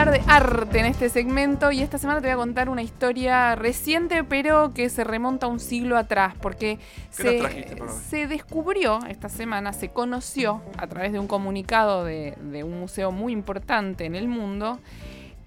Hablar 0.00 0.18
de 0.18 0.32
arte 0.32 0.78
en 0.78 0.86
este 0.86 1.10
segmento 1.10 1.70
y 1.72 1.82
esta 1.82 1.98
semana 1.98 2.22
te 2.22 2.28
voy 2.28 2.32
a 2.32 2.36
contar 2.36 2.70
una 2.70 2.80
historia 2.80 3.54
reciente 3.54 4.24
pero 4.24 4.72
que 4.72 4.88
se 4.88 5.04
remonta 5.04 5.44
a 5.44 5.48
un 5.50 5.60
siglo 5.60 5.98
atrás 5.98 6.34
porque 6.40 6.78
¿Qué 7.14 7.22
nos 7.24 7.32
se, 7.32 7.38
trajiste 7.38 7.82
se 8.08 8.26
descubrió 8.26 9.00
esta 9.08 9.28
semana, 9.28 9.74
se 9.74 9.90
conoció 9.90 10.62
a 10.78 10.86
través 10.86 11.12
de 11.12 11.18
un 11.18 11.26
comunicado 11.26 12.04
de, 12.04 12.34
de 12.40 12.64
un 12.64 12.80
museo 12.80 13.12
muy 13.12 13.34
importante 13.34 14.06
en 14.06 14.14
el 14.14 14.26
mundo 14.26 14.78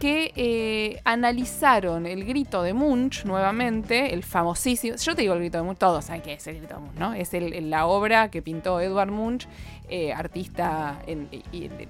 que 0.04 0.34
eh, 0.36 1.00
analizaron 1.06 2.06
el 2.06 2.26
grito 2.26 2.62
de 2.62 2.74
Munch 2.74 3.24
nuevamente, 3.24 4.14
el 4.14 4.22
famosísimo, 4.24 4.98
yo 4.98 5.16
te 5.16 5.22
digo 5.22 5.34
el 5.34 5.40
grito 5.40 5.60
de 5.60 5.64
Munch, 5.64 5.78
todos 5.78 6.04
saben 6.04 6.22
qué 6.22 6.34
es 6.34 6.46
el 6.46 6.58
grito 6.58 6.74
de 6.74 6.82
Munch, 6.82 6.96
¿no? 6.96 7.14
Es 7.14 7.32
la 7.32 7.86
obra 7.86 8.30
que 8.30 8.42
pintó 8.42 8.82
Edward 8.82 9.12
Munch, 9.12 9.48
eh, 9.88 10.12
artista, 10.12 11.00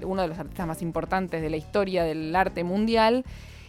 uno 0.03 0.21
de 0.21 0.27
los 0.27 0.37
artistas 0.37 0.67
más 0.67 0.83
importantes 0.83 1.41
de 1.41 1.49
la 1.49 1.57
historia 1.57 2.03
del 2.03 2.35
arte 2.35 2.63
mundial. 2.63 3.25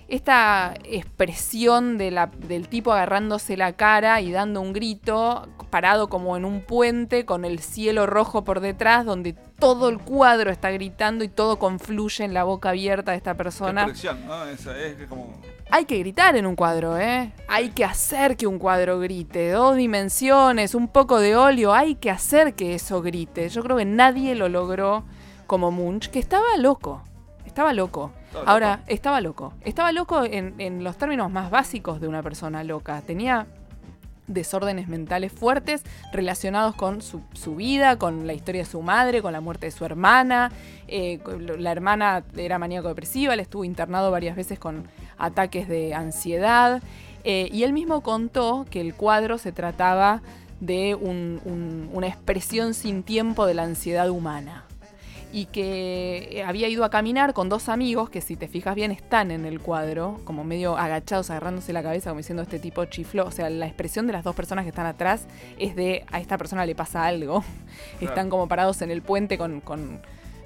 Esta 0.08 0.74
expresión 0.84 1.96
de 1.98 2.10
la- 2.10 2.26
del 2.26 2.68
tipo 2.68 2.92
agarrándose 2.92 3.56
la 3.56 3.72
cara 3.72 4.20
y 4.20 4.30
dando 4.32 4.60
un 4.60 4.72
grito, 4.72 5.48
parado 5.70 6.08
como 6.08 6.36
en 6.36 6.44
un 6.44 6.60
puente 6.60 7.24
con 7.24 7.44
el 7.44 7.58
cielo 7.60 8.06
rojo 8.06 8.44
por 8.44 8.60
detrás, 8.60 9.04
donde 9.06 9.32
todo 9.58 9.88
el 9.88 9.98
cuadro 9.98 10.50
está 10.50 10.70
gritando 10.70 11.24
y 11.24 11.28
todo 11.28 11.58
confluye 11.58 12.24
en 12.24 12.34
la 12.34 12.44
boca 12.44 12.70
abierta 12.70 13.12
de 13.12 13.16
esta 13.16 13.34
persona. 13.34 13.86
¿no? 14.26 14.44
Esa 14.46 14.78
es 14.78 15.08
como. 15.08 15.40
Hay 15.70 15.86
que 15.86 15.98
gritar 15.98 16.36
en 16.36 16.46
un 16.46 16.54
cuadro, 16.54 16.98
¿eh? 16.98 17.32
Hay 17.48 17.70
que 17.70 17.84
hacer 17.84 18.36
que 18.36 18.46
un 18.46 18.58
cuadro 18.58 19.00
grite. 19.00 19.50
Dos 19.50 19.76
dimensiones, 19.76 20.74
un 20.74 20.88
poco 20.88 21.18
de 21.18 21.34
óleo, 21.36 21.72
hay 21.72 21.94
que 21.94 22.10
hacer 22.10 22.54
que 22.54 22.74
eso 22.74 23.00
grite. 23.02 23.48
Yo 23.48 23.62
creo 23.62 23.78
que 23.78 23.84
nadie 23.86 24.34
lo 24.34 24.48
logró 24.48 25.04
como 25.46 25.70
Munch, 25.70 26.10
que 26.10 26.18
estaba 26.18 26.44
loco. 26.58 27.02
Estaba 27.46 27.72
loco. 27.72 28.12
Ahora, 28.46 28.80
estaba 28.86 29.20
loco. 29.20 29.52
Estaba 29.62 29.92
loco 29.92 30.24
en, 30.24 30.84
los 30.84 30.96
términos 30.96 31.30
más 31.30 31.50
básicos 31.50 32.00
de 32.00 32.08
una 32.08 32.22
persona 32.22 32.64
loca. 32.64 33.00
Tenía 33.02 33.46
desórdenes 34.26 34.88
mentales 34.88 35.32
fuertes 35.32 35.82
relacionados 36.12 36.74
con 36.74 37.02
su, 37.02 37.20
vida, 37.56 37.98
con 37.98 38.26
la 38.26 38.32
historia 38.32 38.62
de 38.62 38.66
su 38.70 38.80
madre, 38.80 39.20
con 39.22 39.32
la 39.32 39.40
muerte 39.40 39.66
de 39.66 39.70
su 39.72 39.84
hermana. 39.84 40.50
Eh, 40.88 41.20
la 41.58 41.70
hermana 41.72 42.24
era 42.36 42.58
maníaco-depresiva, 42.58 43.34
él 43.34 43.40
estuvo 43.40 43.64
internado 43.64 44.10
varias 44.10 44.34
veces 44.36 44.58
con 44.58 44.84
ataques 45.18 45.68
de 45.68 45.94
ansiedad. 45.94 46.82
Eh, 47.24 47.48
y 47.52 47.62
él 47.64 47.72
mismo 47.72 48.02
contó 48.02 48.66
que 48.70 48.80
el 48.80 48.94
cuadro 48.94 49.38
se 49.38 49.52
trataba 49.52 50.22
de 50.60 50.94
un- 50.94 51.40
un- 51.44 51.90
una 51.92 52.06
expresión 52.06 52.74
sin 52.74 53.02
tiempo 53.02 53.44
de 53.46 53.54
la 53.54 53.64
ansiedad 53.64 54.08
humana 54.08 54.64
y 55.36 55.46
que 55.46 56.28
eh, 56.30 56.44
había 56.44 56.68
ido 56.68 56.84
a 56.84 56.90
caminar 56.90 57.34
con 57.34 57.48
dos 57.48 57.68
amigos 57.68 58.08
que 58.08 58.20
si 58.20 58.36
te 58.36 58.46
fijas 58.46 58.76
bien 58.76 58.92
están 58.92 59.32
en 59.32 59.44
el 59.44 59.58
cuadro, 59.58 60.20
como 60.24 60.44
medio 60.44 60.78
agachados, 60.78 61.28
agarrándose 61.30 61.72
la 61.72 61.82
cabeza, 61.82 62.10
como 62.10 62.18
diciendo 62.18 62.44
este 62.44 62.60
tipo 62.60 62.84
chifló. 62.84 63.24
O 63.26 63.32
sea, 63.32 63.50
la 63.50 63.66
expresión 63.66 64.06
de 64.06 64.12
las 64.12 64.22
dos 64.22 64.36
personas 64.36 64.64
que 64.64 64.68
están 64.68 64.86
atrás 64.86 65.26
es 65.58 65.74
de 65.74 66.04
a 66.12 66.20
esta 66.20 66.38
persona 66.38 66.64
le 66.64 66.76
pasa 66.76 67.04
algo. 67.04 67.42
Están 68.00 68.30
como 68.30 68.46
parados 68.46 68.80
en 68.82 68.92
el 68.92 69.02
puente 69.02 69.36
con, 69.36 69.60
con- 69.60 70.00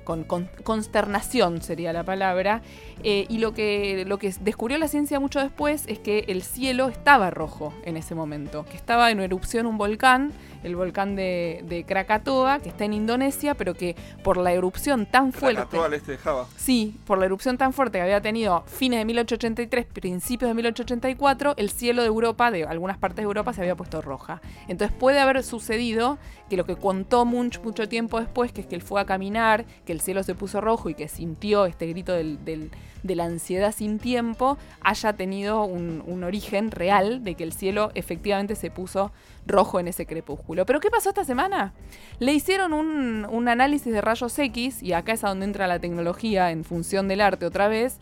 con- 0.05 0.25
con 0.25 0.49
consternación 0.65 1.61
sería 1.61 1.93
la 1.93 2.03
palabra. 2.03 2.63
Eh, 3.05 3.27
y 3.29 3.39
lo 3.39 3.53
que, 3.53 4.05
lo 4.07 4.17
que 4.19 4.33
descubrió 4.41 4.79
la 4.79 4.89
ciencia 4.89 5.21
mucho 5.21 5.39
después 5.39 5.85
es 5.87 5.99
que 5.99 6.25
el 6.29 6.43
cielo 6.43 6.89
estaba 6.89 7.29
rojo 7.29 7.75
en 7.85 7.99
ese 7.99 8.15
momento, 8.15 8.65
que 8.71 8.77
estaba 8.79 9.11
en 9.11 9.21
erupción 9.21 9.67
un 9.67 9.77
volcán, 9.77 10.33
el 10.63 10.77
volcán 10.77 11.17
de, 11.17 11.65
de 11.69 11.85
Krakatoa, 11.85 12.59
que 12.61 12.69
está 12.69 12.85
en 12.85 12.93
Indonesia, 12.93 13.55
pero 13.55 13.75
que 13.75 13.95
por 14.25 14.37
la 14.37 14.53
erupción 14.53 15.07
tan 15.07 15.33
fuerte... 15.33 15.57
Krakatoa 15.63 15.87
al 15.87 15.95
este 15.95 16.13
de 16.13 16.19
Java. 16.19 16.47
Sí, 16.57 16.97
por 17.07 17.19
la 17.19 17.27
erupción 17.27 17.59
tan 17.59 17.73
fuerte 17.73 17.99
que 17.99 18.03
había 18.03 18.21
tenido 18.21 18.63
fines 18.67 18.99
de 18.99 19.05
1883, 19.05 19.87
principios 19.87 20.49
de 20.49 20.55
1884, 20.55 21.55
el 21.57 21.71
cielo 21.71 22.03
de 22.03 22.09
Europa, 22.09 22.51
de 22.51 22.65
algunas 22.65 22.99
partes 22.99 23.19
de 23.19 23.23
Europa, 23.25 23.53
se 23.53 23.61
había 23.61 23.77
puesto 23.77 24.01
roja. 24.03 24.41
Entonces 24.69 24.97
puede 24.99 25.21
haber 25.21 25.43
sucedido 25.45 26.19
que 26.51 26.57
lo 26.57 26.65
que 26.65 26.77
contó 26.77 27.25
Munch 27.25 27.61
mucho 27.63 27.89
tiempo 27.89 28.19
después, 28.21 28.53
que 28.53 28.63
es 28.63 28.67
que 28.67 28.75
él 28.75 28.83
fue 28.83 29.01
a 29.01 29.05
caminar, 29.05 29.65
que 29.85 29.93
el 29.93 30.01
cielo 30.01 30.23
se 30.23 30.35
puso 30.35 30.61
rojo 30.61 30.89
y 30.89 30.95
que 30.95 31.09
sintió 31.09 31.67
este 31.67 31.87
grito 31.87 32.13
del- 32.15 32.45
del- 32.45 32.71
de 33.05 33.15
la 33.15 33.25
ansiedad 33.27 33.73
sin 33.73 33.99
tiempo, 34.01 34.59
haya 34.81 35.13
tenido 35.13 35.63
un, 35.63 36.03
un 36.07 36.25
origen 36.25 36.73
real 36.73 37.23
de 37.23 37.37
que 37.37 37.45
el 37.45 37.53
cielo 37.53 37.93
efectivamente 37.95 38.57
se 38.57 38.73
puso 38.73 39.13
rojo 39.47 39.79
en 39.79 39.87
ese 39.87 40.05
crepúsculo. 40.05 40.48
Pero 40.67 40.81
¿qué 40.81 40.91
pasó 40.91 41.11
esta 41.11 41.25
semana? 41.25 41.73
Le 42.19 42.33
hicieron 42.33 42.73
un, 42.73 43.27
un 43.31 43.49
análisis 43.49 43.93
de 43.93 44.01
rayos 44.01 44.39
X, 44.39 44.83
y 44.83 44.93
acá 44.93 45.13
es 45.13 45.25
a 45.25 45.29
donde 45.29 45.45
entra 45.47 45.67
la 45.67 45.79
tecnología 45.79 46.51
en 46.51 46.65
función 46.65 47.07
del 47.09 47.21
arte 47.21 47.47
otra 47.47 47.69
vez, 47.69 47.99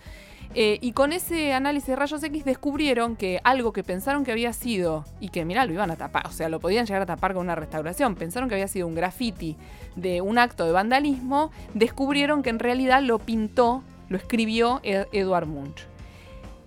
eh, 0.54 0.78
y 0.80 0.92
con 0.92 1.12
ese 1.12 1.52
análisis 1.52 1.88
de 1.88 1.96
rayos 1.96 2.22
X 2.22 2.44
descubrieron 2.44 3.16
que 3.16 3.40
algo 3.44 3.72
que 3.72 3.82
pensaron 3.82 4.24
que 4.24 4.32
había 4.32 4.52
sido, 4.52 5.04
y 5.20 5.28
que 5.30 5.44
mirá, 5.44 5.66
lo 5.66 5.72
iban 5.72 5.90
a 5.90 5.96
tapar, 5.96 6.26
o 6.26 6.30
sea, 6.30 6.48
lo 6.48 6.60
podían 6.60 6.86
llegar 6.86 7.02
a 7.02 7.06
tapar 7.06 7.34
con 7.34 7.42
una 7.44 7.56
restauración, 7.56 8.14
pensaron 8.14 8.48
que 8.48 8.54
había 8.54 8.68
sido 8.68 8.86
un 8.86 8.94
graffiti 8.94 9.56
de 9.96 10.20
un 10.20 10.38
acto 10.38 10.64
de 10.64 10.72
vandalismo, 10.72 11.50
descubrieron 11.74 12.42
que 12.42 12.50
en 12.50 12.58
realidad 12.60 13.02
lo 13.02 13.18
pintó, 13.18 13.82
lo 14.08 14.16
escribió 14.16 14.80
Ed- 14.84 15.08
Edward 15.12 15.46
Munch. 15.48 15.84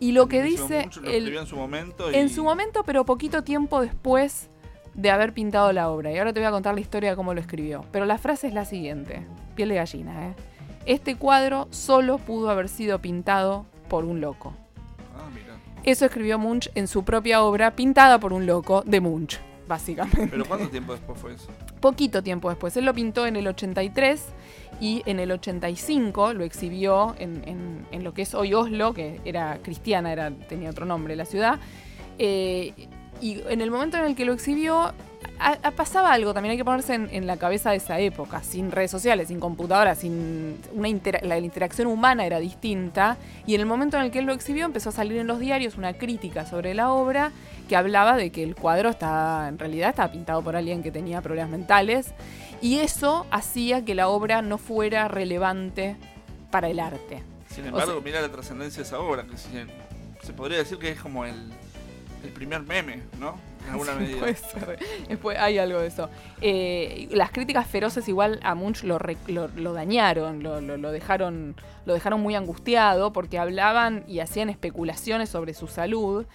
Y 0.01 0.11
lo 0.11 0.27
que 0.27 0.43
dice 0.43 0.83
mucho 0.83 1.01
lo 1.01 1.07
el- 1.09 1.15
escribió 1.15 1.39
en 1.41 1.47
su 1.47 1.55
momento. 1.55 2.11
en 2.11 2.29
su 2.29 2.43
momento, 2.43 2.83
pero 2.85 3.05
poquito 3.05 3.43
tiempo 3.43 3.81
después 3.81 4.49
de 4.93 5.11
haber 5.11 5.33
pintado 5.33 5.71
la 5.71 5.89
obra. 5.89 6.11
Y 6.11 6.17
ahora 6.17 6.33
te 6.33 6.39
voy 6.39 6.47
a 6.47 6.51
contar 6.51 6.73
la 6.75 6.81
historia 6.81 7.11
de 7.11 7.15
cómo 7.15 7.33
lo 7.33 7.39
escribió. 7.41 7.85
Pero 7.91 8.05
la 8.05 8.17
frase 8.17 8.47
es 8.47 8.53
la 8.53 8.65
siguiente, 8.65 9.25
piel 9.55 9.69
de 9.69 9.75
gallina, 9.75 10.27
¿eh? 10.29 10.33
Este 10.85 11.15
cuadro 11.15 11.67
solo 11.71 12.17
pudo 12.17 12.49
haber 12.49 12.67
sido 12.69 12.99
pintado 12.99 13.65
por 13.89 14.05
un 14.05 14.21
loco. 14.21 14.53
Ah, 15.15 15.27
mira. 15.33 15.55
Eso 15.83 16.05
escribió 16.05 16.39
Munch 16.39 16.69
en 16.75 16.87
su 16.87 17.03
propia 17.03 17.41
obra, 17.43 17.71
pintada 17.75 18.19
por 18.19 18.33
un 18.33 18.45
loco 18.45 18.81
de 18.85 18.99
Munch, 19.01 19.39
básicamente. 19.67 20.27
Pero 20.27 20.45
¿cuánto 20.45 20.69
tiempo 20.69 20.93
después 20.93 21.19
fue 21.19 21.33
eso? 21.33 21.49
Poquito 21.79 22.23
tiempo 22.23 22.49
después. 22.49 22.75
Él 22.77 22.85
lo 22.85 22.93
pintó 22.93 23.27
en 23.27 23.35
el 23.35 23.47
83 23.47 24.25
y 24.81 25.03
en 25.05 25.19
el 25.19 25.31
85 25.31 26.33
lo 26.33 26.43
exhibió 26.43 27.13
en, 27.19 27.43
en- 27.47 27.85
en 27.91 28.03
lo 28.03 28.13
que 28.13 28.23
es 28.23 28.33
hoy 28.33 28.53
Oslo, 28.53 28.93
que 28.93 29.19
era 29.25 29.59
cristiana, 29.61 30.11
era, 30.11 30.31
tenía 30.31 30.69
otro 30.71 30.85
nombre 30.85 31.15
la 31.15 31.25
ciudad. 31.25 31.59
Eh, 32.17 32.73
y 33.21 33.41
en 33.49 33.61
el 33.61 33.71
momento 33.71 33.97
en 33.97 34.05
el 34.05 34.15
que 34.15 34.25
lo 34.25 34.33
exhibió, 34.33 34.93
a- 35.39 35.57
a- 35.63 35.71
pasaba 35.71 36.11
algo, 36.13 36.33
también 36.33 36.51
hay 36.51 36.57
que 36.57 36.65
ponerse 36.65 36.93
en, 36.93 37.09
en 37.11 37.27
la 37.27 37.37
cabeza 37.37 37.71
de 37.71 37.77
esa 37.77 37.99
época, 37.99 38.43
sin 38.43 38.71
redes 38.71 38.91
sociales, 38.91 39.29
sin 39.29 39.39
computadoras, 39.39 39.99
sin 39.99 40.57
una 40.73 40.87
intera- 40.89 41.21
la 41.21 41.37
interacción 41.37 41.87
humana 41.87 42.25
era 42.25 42.39
distinta, 42.39 43.17
y 43.45 43.55
en 43.55 43.61
el 43.61 43.65
momento 43.67 43.97
en 43.97 44.03
el 44.03 44.11
que 44.11 44.19
él 44.19 44.25
lo 44.25 44.33
exhibió 44.33 44.65
empezó 44.65 44.89
a 44.89 44.91
salir 44.91 45.17
en 45.17 45.27
los 45.27 45.39
diarios 45.39 45.75
una 45.77 45.93
crítica 45.93 46.45
sobre 46.45 46.73
la 46.73 46.91
obra 46.91 47.31
que 47.67 47.75
hablaba 47.75 48.15
de 48.17 48.31
que 48.31 48.43
el 48.43 48.55
cuadro 48.55 48.89
estaba, 48.89 49.47
en 49.47 49.59
realidad 49.59 49.89
estaba 49.89 50.11
pintado 50.11 50.41
por 50.41 50.55
alguien 50.55 50.81
que 50.83 50.91
tenía 50.91 51.21
problemas 51.21 51.51
mentales, 51.51 52.07
y 52.61 52.79
eso 52.79 53.25
hacía 53.31 53.85
que 53.85 53.95
la 53.95 54.09
obra 54.09 54.41
no 54.41 54.57
fuera 54.57 55.07
relevante 55.07 55.95
para 56.51 56.67
el 56.69 56.79
arte. 56.79 57.23
Sin 57.49 57.63
O 57.65 57.67
embargo, 57.67 57.93
sea- 57.93 58.01
mira 58.01 58.21
la 58.21 58.29
trascendencia 58.29 58.81
de 58.81 58.87
esa 58.87 58.99
obra, 58.99 59.23
que 59.23 59.37
se, 59.37 59.65
se 60.21 60.33
podría 60.33 60.57
decir 60.57 60.77
que 60.79 60.89
es 60.91 60.99
como 60.99 61.25
el, 61.25 61.35
el 62.23 62.29
primer 62.31 62.61
meme, 62.63 63.01
¿no? 63.19 63.35
En 63.65 63.71
alguna 63.71 63.93
Sí, 63.97 63.99
medida. 63.99 64.19
puede 64.19 64.35
ser. 64.35 64.79
Después 65.07 65.37
hay 65.37 65.57
algo 65.57 65.79
de 65.79 65.87
eso. 65.87 66.09
Eh, 66.41 67.07
las 67.11 67.31
críticas 67.31 67.67
feroces 67.67 68.07
igual 68.07 68.39
a 68.43 68.55
Munch 68.55 68.83
lo, 68.83 68.97
re- 68.99 69.17
lo- 69.27 69.47
lo 69.49 69.73
dañaron, 69.73 70.41
lo, 70.43 70.91
dejaron, 70.91 71.55
lo 71.85 71.93
dejaron 71.93 72.21
muy 72.21 72.35
angustiado 72.35 73.11
porque 73.13 73.37
hablaban 73.39 74.03
y 74.07 74.19
hacían 74.19 74.49
especulaciones 74.49 75.29
sobre 75.29 75.53
su 75.53 75.67
salud. 75.67 76.25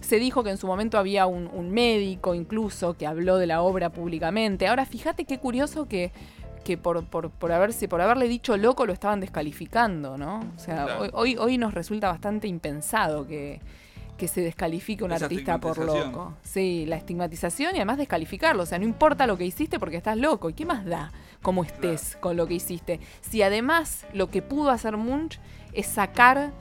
Se 0.00 0.18
dijo 0.18 0.44
que 0.44 0.50
en 0.50 0.58
su 0.58 0.66
momento 0.66 0.98
había 0.98 1.26
un, 1.26 1.48
un 1.52 1.70
médico 1.70 2.34
incluso 2.34 2.94
que 2.96 3.06
habló 3.06 3.38
de 3.38 3.46
la 3.46 3.62
obra 3.62 3.90
públicamente. 3.90 4.66
Ahora 4.66 4.84
fíjate 4.84 5.24
qué 5.24 5.38
curioso 5.38 5.86
que, 5.88 6.12
que 6.64 6.76
por, 6.76 7.04
por, 7.06 7.30
por, 7.30 7.52
haberse, 7.52 7.88
por 7.88 8.00
haberle 8.02 8.28
dicho 8.28 8.56
loco 8.58 8.84
lo 8.86 8.92
estaban 8.92 9.20
descalificando, 9.20 10.18
¿no? 10.18 10.40
O 10.56 10.58
sea, 10.58 10.84
Claro. 10.84 11.10
hoy, 11.14 11.36
hoy 11.38 11.56
nos 11.58 11.72
resulta 11.74 12.08
bastante 12.08 12.48
impensado 12.48 13.26
que, 13.26 13.60
que 14.16 14.28
se 14.28 14.40
descalifique 14.40 15.04
un 15.04 15.12
Esa 15.12 15.24
artista 15.24 15.58
por 15.58 15.78
loco. 15.78 16.34
Sí, 16.42 16.84
la 16.86 16.96
estigmatización 16.96 17.74
y 17.74 17.78
además 17.78 17.98
descalificarlo. 17.98 18.62
O 18.62 18.66
sea, 18.66 18.78
no 18.78 18.84
importa 18.84 19.26
lo 19.26 19.36
que 19.36 19.44
hiciste 19.44 19.78
porque 19.78 19.96
estás 19.96 20.16
loco. 20.16 20.50
¿Y 20.50 20.54
qué 20.54 20.64
más 20.64 20.84
da 20.84 21.12
cómo 21.42 21.64
estés 21.64 22.16
con 22.20 22.36
lo 22.36 22.46
que 22.46 22.54
hiciste? 22.54 23.00
Si 23.20 23.42
además 23.42 24.06
lo 24.12 24.30
que 24.30 24.42
pudo 24.42 24.70
hacer 24.70 24.96
Munch 24.96 25.40
es 25.72 25.86
sacar 25.86 26.52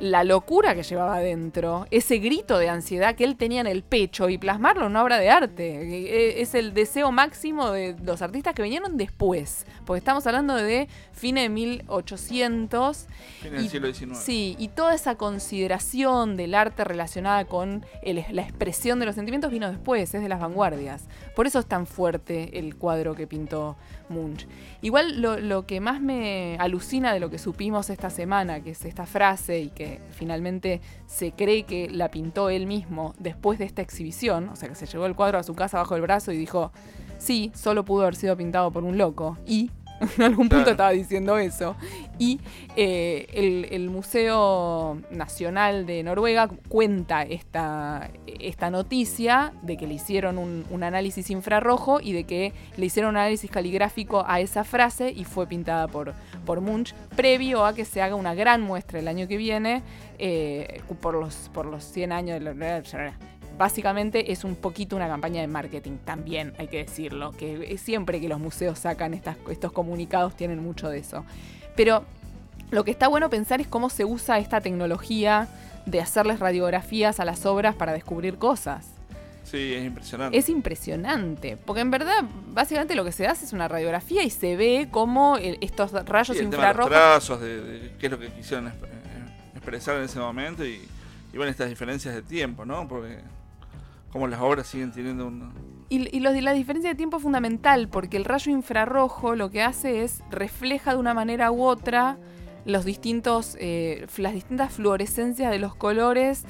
la 0.00 0.22
locura 0.24 0.74
que 0.74 0.82
llevaba 0.82 1.16
adentro, 1.16 1.86
ese 1.90 2.18
grito 2.18 2.56
de 2.58 2.68
ansiedad 2.68 3.14
que 3.16 3.24
él 3.24 3.36
tenía 3.36 3.60
en 3.60 3.66
el 3.66 3.82
pecho 3.82 4.28
y 4.28 4.38
plasmarlo 4.38 4.82
en 4.82 4.92
una 4.92 5.02
obra 5.02 5.18
de 5.18 5.28
arte. 5.30 5.82
E- 5.82 6.40
Es 6.40 6.54
el 6.54 6.72
deseo 6.74 7.10
máximo 7.10 7.70
de 7.72 7.96
los 8.04 8.22
artistas 8.22 8.54
que 8.54 8.62
vinieron 8.62 8.96
después, 8.96 9.66
porque 9.84 9.98
estamos 9.98 10.26
hablando 10.26 10.54
de 10.54 10.88
fines 11.12 11.44
de 11.44 11.48
1800. 11.48 13.06
Fin 13.40 13.52
del 13.52 13.68
siglo 13.68 13.92
XIX. 13.92 14.16
Sí, 14.18 14.56
y 14.58 14.68
toda 14.68 14.94
esa 14.94 15.16
consideración 15.16 16.36
del 16.36 16.54
arte 16.54 16.84
relacionada 16.84 17.44
con 17.46 17.84
el- 18.02 18.24
la 18.30 18.42
expresión 18.42 19.00
de 19.00 19.06
los 19.06 19.14
sentimientos 19.14 19.50
vino 19.50 19.68
después, 19.70 20.14
es 20.14 20.22
de 20.22 20.28
las 20.28 20.40
vanguardias. 20.40 21.04
Por 21.34 21.46
eso 21.46 21.58
es 21.58 21.66
tan 21.66 21.86
fuerte 21.86 22.58
el 22.58 22.76
cuadro 22.76 23.14
que 23.14 23.26
pintó 23.26 23.76
Munch. 24.08 24.46
Igual 24.80 25.20
lo, 25.20 25.38
lo 25.38 25.66
que 25.66 25.80
más 25.80 26.00
me 26.00 26.56
alucina 26.60 27.12
de 27.12 27.20
lo 27.20 27.30
que 27.30 27.38
supimos 27.38 27.90
esta 27.90 28.10
semana, 28.10 28.60
que 28.62 28.70
es 28.70 28.84
esta 28.84 29.06
frase 29.06 29.58
y 29.60 29.68
que 29.70 29.87
finalmente 30.10 30.80
se 31.06 31.32
cree 31.32 31.64
que 31.64 31.88
la 31.88 32.10
pintó 32.10 32.50
él 32.50 32.66
mismo 32.66 33.14
después 33.18 33.58
de 33.58 33.64
esta 33.64 33.82
exhibición, 33.82 34.48
o 34.48 34.56
sea 34.56 34.68
que 34.68 34.74
se 34.74 34.86
llevó 34.86 35.06
el 35.06 35.14
cuadro 35.14 35.38
a 35.38 35.42
su 35.42 35.54
casa 35.54 35.78
bajo 35.78 35.96
el 35.96 36.02
brazo 36.02 36.32
y 36.32 36.36
dijo, 36.36 36.72
sí, 37.18 37.50
solo 37.54 37.84
pudo 37.84 38.02
haber 38.02 38.16
sido 38.16 38.36
pintado 38.36 38.70
por 38.70 38.84
un 38.84 38.98
loco. 38.98 39.38
Y 39.46 39.70
en 40.16 40.22
algún 40.22 40.48
punto 40.48 40.58
Claro. 40.58 40.70
estaba 40.72 40.90
diciendo 40.90 41.38
eso. 41.38 41.76
Y 42.18 42.40
eh, 42.76 43.26
el, 43.32 43.68
el 43.70 43.90
Museo 43.90 44.98
Nacional 45.10 45.86
de 45.86 46.02
Noruega 46.02 46.48
cuenta 46.68 47.22
esta, 47.22 48.10
esta 48.26 48.70
noticia 48.70 49.52
de 49.62 49.76
que 49.76 49.86
le 49.86 49.94
hicieron 49.94 50.38
un, 50.38 50.64
un 50.70 50.82
análisis 50.82 51.30
infrarrojo 51.30 52.00
y 52.00 52.12
de 52.12 52.24
que 52.24 52.52
le 52.76 52.86
hicieron 52.86 53.10
un 53.10 53.16
análisis 53.18 53.50
caligráfico 53.50 54.24
a 54.26 54.40
esa 54.40 54.64
frase 54.64 55.10
y 55.10 55.24
fue 55.24 55.46
pintada 55.46 55.88
por, 55.88 56.14
por 56.44 56.60
Munch, 56.60 56.94
previo 57.16 57.64
a 57.64 57.74
que 57.74 57.84
se 57.84 58.02
haga 58.02 58.14
una 58.14 58.34
gran 58.34 58.60
muestra 58.60 58.98
el 58.98 59.08
año 59.08 59.28
que 59.28 59.36
viene 59.36 59.82
eh, 60.18 60.80
por, 61.00 61.14
los, 61.14 61.50
por 61.52 61.66
los 61.66 61.84
100 61.84 62.12
años 62.12 62.38
de 62.38 62.40
la 62.40 62.50
básicamente 63.58 64.32
es 64.32 64.44
un 64.44 64.54
poquito 64.56 64.96
una 64.96 65.08
campaña 65.08 65.40
de 65.40 65.48
marketing 65.48 65.98
también, 66.04 66.54
hay 66.58 66.68
que 66.68 66.78
decirlo, 66.78 67.32
que 67.32 67.76
siempre 67.78 68.20
que 68.20 68.28
los 68.28 68.38
museos 68.40 68.78
sacan 68.78 69.12
estas, 69.14 69.36
estos 69.50 69.72
comunicados 69.72 70.36
tienen 70.36 70.62
mucho 70.62 70.88
de 70.88 70.98
eso. 70.98 71.24
Pero 71.76 72.04
lo 72.70 72.84
que 72.84 72.90
está 72.90 73.08
bueno 73.08 73.28
pensar 73.30 73.60
es 73.60 73.66
cómo 73.66 73.90
se 73.90 74.04
usa 74.04 74.38
esta 74.38 74.60
tecnología 74.60 75.48
de 75.86 76.00
hacerles 76.00 76.38
radiografías 76.38 77.18
a 77.20 77.24
las 77.24 77.44
obras 77.46 77.74
para 77.74 77.92
descubrir 77.92 78.38
cosas. 78.38 78.86
Sí, 79.44 79.72
es 79.74 79.84
impresionante. 79.86 80.36
Es 80.36 80.48
impresionante, 80.50 81.56
porque 81.56 81.80
en 81.80 81.90
verdad 81.90 82.22
básicamente 82.52 82.94
lo 82.94 83.04
que 83.04 83.12
se 83.12 83.26
hace 83.26 83.46
es 83.46 83.54
una 83.54 83.66
radiografía 83.66 84.22
y 84.22 84.28
se 84.28 84.56
ve 84.56 84.88
cómo 84.90 85.38
el- 85.38 85.56
estos 85.62 85.92
rayos 86.04 86.36
Sí, 86.36 86.42
el 86.44 86.50
tema 86.50 86.68
de 86.68 86.74
los 86.74 86.86
infrarrojos... 86.86 86.90
trazos, 86.90 87.40
de, 87.40 87.60
de 87.62 87.92
qué 87.98 88.06
es 88.06 88.12
lo 88.12 88.18
que 88.18 88.28
quisieron 88.28 88.66
exp- 88.66 88.84
eh, 88.84 89.50
expresar 89.54 89.96
en 89.96 90.02
ese 90.02 90.18
momento 90.18 90.66
y, 90.66 90.86
y 91.32 91.36
bueno, 91.38 91.50
estas 91.50 91.70
diferencias 91.70 92.14
de 92.14 92.20
tiempo, 92.20 92.66
¿no? 92.66 92.86
Porque 92.86 93.20
como 94.10 94.26
las 94.26 94.40
obras 94.40 94.66
siguen 94.66 94.92
teniendo 94.92 95.26
un... 95.26 95.52
Y, 95.90 96.14
y 96.14 96.20
la 96.20 96.52
diferencia 96.52 96.90
de 96.90 96.96
tiempo 96.96 97.16
es 97.16 97.22
fundamental, 97.22 97.88
porque 97.88 98.18
el 98.18 98.24
rayo 98.24 98.52
infrarrojo 98.52 99.34
lo 99.34 99.50
que 99.50 99.62
hace 99.62 100.02
es 100.04 100.22
refleja 100.30 100.92
de 100.92 100.98
una 100.98 101.14
manera 101.14 101.50
u 101.50 101.62
otra 101.62 102.18
los 102.68 102.84
distintos, 102.84 103.56
eh, 103.58 104.06
las 104.18 104.34
distintas 104.34 104.74
fluorescencias 104.74 105.50
de 105.50 105.58
los 105.58 105.74
colores 105.74 106.44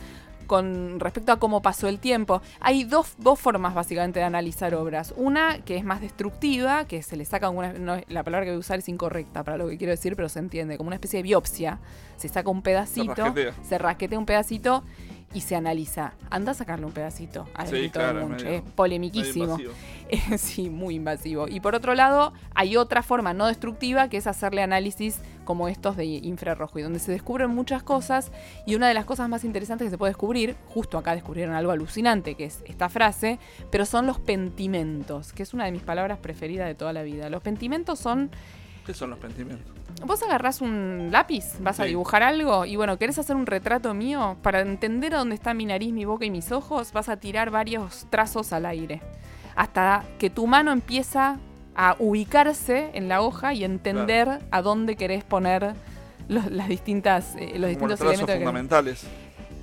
con 0.49 0.99
respecto 0.99 1.31
a 1.31 1.39
cómo 1.39 1.63
pasó 1.63 1.89
el 1.89 2.01
tiempo. 2.01 2.43
Hay 2.61 2.85
dos, 2.85 3.15
dos 3.19 3.39
formas 3.39 3.75
básicamente 3.75 4.19
de 4.19 4.25
analizar 4.25 4.75
obras. 4.75 5.15
Una 5.17 5.61
que 5.61 5.77
es 5.77 5.85
más 5.85 6.01
destructiva, 6.01 6.87
que 6.87 7.03
se 7.03 7.17
le 7.17 7.25
saca 7.25 7.51
una... 7.51 7.75
no, 7.75 8.01
la 8.09 8.25
palabra 8.25 8.47
que 8.47 8.51
voy 8.51 8.57
a 8.57 8.61
usar 8.61 8.79
es 8.81 8.89
incorrecta 8.89 9.45
para 9.45 9.59
lo 9.59 9.69
que 9.69 9.77
quiero 9.77 9.91
decir, 9.93 10.17
pero 10.17 10.29
se 10.29 10.39
entiende, 10.39 10.77
como 10.77 10.89
una 10.89 10.97
especie 10.97 11.19
de 11.19 11.23
biopsia. 11.23 11.79
Se 12.17 12.29
saca 12.29 12.51
un 12.51 12.63
pedacito, 12.63 13.15
rasquetea. 13.15 13.55
se 13.63 13.79
rasquetea 13.79 14.19
un 14.19 14.27
pedacito 14.27 14.83
y 15.35 15.43
se 15.43 15.55
analiza. 15.57 16.15
Anda 16.31 16.53
a 16.53 16.55
sacarle 16.55 16.87
un 16.87 16.93
pedacito 16.93 17.47
al 17.55 17.69
Sí, 17.69 17.77
de 17.77 17.91
claro, 17.91 18.27
Munch, 18.27 18.45
medio- 18.45 18.65
polemiquísimo. 18.75 19.59
sí, 20.39 20.71
muy 20.71 20.95
invasivo. 20.95 21.49
Y 21.49 21.61
por 21.61 21.75
otro 21.75 21.95
lado, 21.95 22.33
hay 22.55 22.77
otra 22.77 23.03
forma 23.03 23.35
no 23.35 23.47
destructiva 23.47 24.09
que 24.09 24.17
es 24.17 24.27
hacerle 24.27 24.63
análisis 24.63 25.21
como 25.45 25.69
estos 25.69 25.97
de 25.97 26.05
infrarrojo, 26.07 26.79
y 26.79 26.83
donde 26.83 26.99
se 26.99 27.13
descubren 27.13 27.51
muchas 27.51 27.83
cosas. 27.83 28.33
Y 28.67 28.75
una 28.75 28.89
de 28.89 28.95
las 28.95 29.05
cosas 29.05 29.29
más 29.29 29.45
interesantes 29.45 29.87
que 29.87 29.91
se 29.91 29.99
puede 29.99 30.11
descubrir, 30.11 30.57
justo 30.69 30.97
acá 30.99 31.15
descubrieron 31.15 31.55
algo 31.55 31.73
alucinante, 31.73 32.35
que 32.35 32.45
es 32.47 32.63
esta 32.67 32.89
frase, 32.89 33.39
pero 33.71 33.85
son 33.87 34.07
los 34.07 34.19
pentimentos, 34.19 35.33
que 35.33 35.43
es 35.43 35.55
una 35.55 35.65
de 35.67 35.73
mis 35.73 35.83
palabras 35.83 36.19
preferidas 36.19 36.67
de 36.69 36.75
toda 36.75 36.93
la 36.93 37.03
vida. 37.03 37.29
Los 37.31 37.43
pentimentos 37.43 37.99
son 37.99 38.31
¿Qué 38.89 38.95
son 38.95 39.11
los? 39.11 39.19
Vos 40.07 40.23
agarrás 40.23 40.63
un 40.63 41.11
lápiz, 41.13 41.45
vas 41.61 41.79
a 41.79 41.85
dibujar 41.85 42.23
algo 42.23 42.65
y 42.65 42.77
bueno, 42.77 42.97
¿querés 42.97 43.19
hacer 43.19 43.37
un 43.37 43.45
retrato 43.45 43.93
mío? 43.93 44.39
Para 44.43 44.61
entender 44.63 45.13
dónde 45.13 45.35
está 45.35 45.53
mi 45.53 45.67
nariz, 45.67 45.93
mi 45.93 46.07
boca 46.07 46.25
y 46.25 46.31
mis 46.31 46.53
ojos, 46.53 46.95
vas 46.95 47.11
a 47.11 47.19
tirar 47.19 47.51
varios 47.51 48.07
trazos 48.09 48.55
al 48.55 48.65
aire. 48.65 49.03
Hasta 49.57 50.07
que 50.19 50.31
tu 50.31 50.47
mano 50.47 50.73
empieza 50.73 51.37
a 51.77 51.97
ubicarse 51.99 52.89
en 52.95 53.11
la 53.11 53.21
hoja 53.21 53.53
y 53.53 53.63
entender 53.63 54.39
a 54.51 54.63
dónde 54.63 54.97
querés 54.97 55.23
poner 55.23 55.75
los, 56.29 56.51
las 56.51 56.69
distintas, 56.69 57.35
eh, 57.37 57.59
los 57.59 57.77
Como 57.77 57.89
distintos 57.91 58.01
elementos. 58.01 58.27
que 58.27 58.37
fundamentales. 58.37 59.07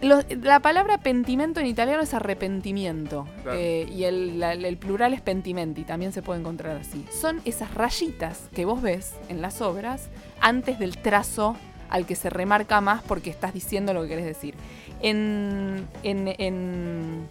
Los- 0.01 0.25
la 0.41 0.59
palabra 0.59 0.97
pentimento 0.99 1.59
en 1.59 1.67
italiano 1.67 2.01
es 2.03 2.13
arrepentimiento 2.13 3.27
Claro. 3.43 3.57
eh, 3.59 3.87
y 3.91 4.03
el, 4.03 4.39
la- 4.39 4.53
el 4.53 4.77
plural 4.77 5.13
es 5.13 5.21
pentimenti, 5.21 5.83
también 5.83 6.11
se 6.11 6.21
puede 6.21 6.39
encontrar 6.41 6.77
así. 6.77 7.05
Son 7.11 7.41
esas 7.45 7.73
rayitas 7.73 8.49
que 8.53 8.65
vos 8.65 8.81
ves 8.81 9.13
en 9.29 9.41
las 9.41 9.61
obras 9.61 10.09
antes 10.41 10.79
del 10.79 10.97
trazo 10.97 11.55
al 11.89 12.05
que 12.05 12.15
se 12.15 12.29
remarca 12.29 12.81
más 12.81 13.01
porque 13.03 13.29
estás 13.29 13.53
diciendo 13.53 13.93
lo 13.93 14.01
que 14.03 14.09
querés 14.09 14.25
decir. 14.25 14.55
En, 15.01 15.87
en, 16.03 16.33
en, 16.39 17.27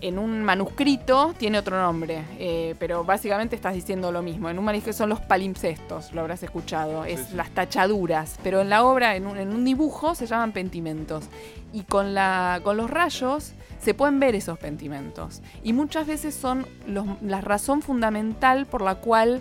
en 0.00 0.18
un 0.18 0.42
manuscrito 0.44 1.34
tiene 1.38 1.58
otro 1.58 1.80
nombre, 1.80 2.22
eh, 2.38 2.74
pero 2.78 3.04
básicamente 3.04 3.56
estás 3.56 3.74
diciendo 3.74 4.12
lo 4.12 4.22
mismo. 4.22 4.48
En 4.48 4.58
un 4.58 4.64
manuscrito 4.64 4.96
son 4.96 5.08
los 5.08 5.20
palimpsestos, 5.20 6.12
lo 6.12 6.20
habrás 6.20 6.42
escuchado, 6.42 7.04
es 7.04 7.20
Sí, 7.20 7.26
sí. 7.30 7.36
las 7.36 7.50
tachaduras, 7.50 8.38
pero 8.42 8.60
en 8.60 8.68
la 8.70 8.84
obra, 8.84 9.16
en 9.16 9.26
un, 9.26 9.36
en 9.38 9.48
un 9.50 9.64
dibujo, 9.64 10.14
se 10.14 10.26
llaman 10.26 10.52
pentimentos. 10.52 11.24
Y 11.72 11.82
con, 11.82 12.14
la, 12.14 12.60
con 12.64 12.76
los 12.76 12.90
rayos 12.90 13.52
se 13.82 13.94
pueden 13.94 14.18
ver 14.20 14.34
esos 14.34 14.58
pentimentos. 14.58 15.40
Y 15.62 15.72
muchas 15.72 16.06
veces 16.06 16.34
son 16.34 16.66
los- 16.86 17.06
la 17.22 17.40
razón 17.40 17.82
fundamental 17.82 18.66
por 18.66 18.82
la 18.82 18.96
cual 18.96 19.40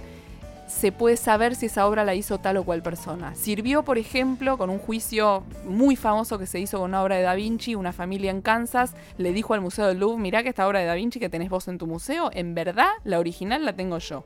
se 0.68 0.92
puede 0.92 1.18
saber 1.18 1.56
si 1.56 1.68
esa 1.68 1.88
obra 1.88 2.04
la 2.04 2.14
hizo 2.14 2.38
tal 2.40 2.58
o 2.58 2.64
cual 2.64 2.82
persona. 2.82 3.34
Sirvió, 3.36 3.84
por 3.84 3.98
ejemplo, 3.98 4.58
con 4.58 4.70
un 4.70 4.80
juicio 4.80 5.44
muy 5.66 5.96
famoso 5.96 6.38
que 6.38 6.46
se 6.46 6.60
hizo 6.60 6.80
con 6.80 6.92
una 6.92 7.02
obra 7.02 7.16
de 7.16 7.24
Da 7.24 7.34
Vinci, 7.36 7.74
una 7.74 7.94
familia 7.94 8.32
en 8.32 8.42
Kansas 8.42 8.94
le 9.18 9.32
dijo 9.32 9.54
al 9.54 9.62
Museo 9.62 9.88
del 9.88 10.00
Louvre, 10.00 10.22
mirá 10.22 10.44
que 10.44 10.50
esta 10.50 10.68
obra 10.68 10.80
de 10.80 10.86
Da 10.86 10.94
Vinci 10.96 11.20
que 11.20 11.30
tenés 11.30 11.50
vos 11.50 11.68
en 11.68 11.78
tu 11.78 11.88
museo, 11.88 12.30
en 12.34 12.54
verdad 12.54 12.90
la 13.06 13.20
original 13.20 13.66
la 13.66 13.74
tengo 13.74 13.98
yo. 13.98 14.26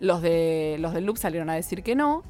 Los, 0.00 0.22
de, 0.22 0.76
los 0.78 0.94
del 0.94 1.04
Louvre 1.04 1.20
salieron 1.20 1.50
a 1.50 1.54
decir 1.54 1.82
que 1.82 1.96
no. 1.96 2.22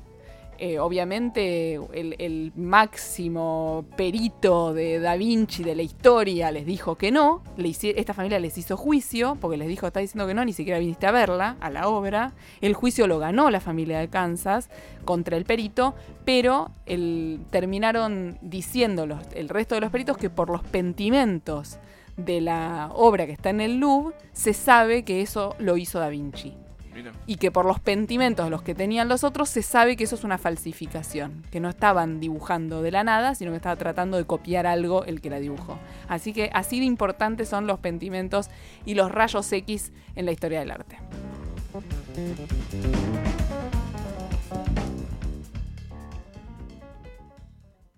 Eh, 0.60 0.80
obviamente 0.80 1.78
el, 1.92 2.52
máximo 2.56 3.84
perito 3.96 4.74
de 4.74 4.98
Da 4.98 5.14
Vinci 5.14 5.62
de 5.62 5.76
la 5.76 5.82
historia 5.82 6.50
les 6.50 6.66
dijo 6.66 6.96
que 6.96 7.12
no. 7.12 7.42
Esta 7.56 8.12
familia 8.12 8.40
les 8.40 8.58
hizo 8.58 8.76
juicio 8.76 9.36
porque 9.40 9.56
les 9.56 9.68
dijo, 9.68 9.86
está 9.86 10.00
diciendo 10.00 10.26
que 10.26 10.34
no, 10.34 10.44
ni 10.44 10.52
siquiera 10.52 10.80
viniste 10.80 11.06
a 11.06 11.12
verla, 11.12 11.56
a 11.60 11.70
la 11.70 11.88
obra. 11.88 12.32
El 12.60 12.74
juicio 12.74 13.06
lo 13.06 13.20
ganó 13.20 13.50
la 13.50 13.60
familia 13.60 14.00
de 14.00 14.08
Kansas 14.08 14.68
contra 15.04 15.36
el 15.36 15.44
perito, 15.44 15.94
pero 16.24 16.72
terminaron 17.50 18.38
diciendo 18.42 19.06
los- 19.06 19.22
el 19.34 19.48
resto 19.48 19.76
de 19.76 19.80
los 19.80 19.92
peritos 19.92 20.16
que 20.18 20.28
por 20.28 20.50
los 20.50 20.64
pentimentos 20.64 21.78
de 22.16 22.40
la 22.40 22.90
obra 22.94 23.26
que 23.26 23.32
está 23.32 23.50
en 23.50 23.60
el 23.60 23.78
Louvre, 23.78 24.16
se 24.32 24.54
sabe 24.54 25.04
que 25.04 25.22
eso 25.22 25.54
lo 25.60 25.76
hizo 25.76 26.00
Da 26.00 26.08
Vinci 26.08 26.54
Y 27.26 27.36
que 27.36 27.50
por 27.50 27.64
los 27.64 27.80
pentimentos 27.80 28.50
los 28.50 28.62
que 28.62 28.74
tenían 28.74 29.08
los 29.08 29.24
otros 29.24 29.48
se 29.48 29.62
sabe 29.62 29.96
que 29.96 30.04
eso 30.04 30.14
es 30.14 30.24
una 30.24 30.38
falsificación, 30.38 31.44
que 31.50 31.60
no 31.60 31.68
estaban 31.68 32.20
dibujando 32.20 32.82
de 32.82 32.90
la 32.90 33.04
nada, 33.04 33.34
sino 33.34 33.50
que 33.50 33.56
estaba 33.56 33.76
tratando 33.76 34.16
de 34.16 34.24
copiar 34.24 34.66
algo 34.66 35.04
el 35.04 35.20
que 35.20 35.30
la 35.30 35.40
dibujó. 35.40 35.78
Así 36.08 36.32
que 36.32 36.50
así 36.52 36.80
de 36.80 36.86
importantes 36.86 37.48
son 37.48 37.66
los 37.66 37.78
pentimentos 37.78 38.48
y 38.84 38.94
los 38.94 39.10
rayos 39.10 39.50
X 39.52 39.92
en 40.14 40.26
la 40.26 40.32
historia 40.32 40.60
del 40.60 40.70
arte. 40.70 40.98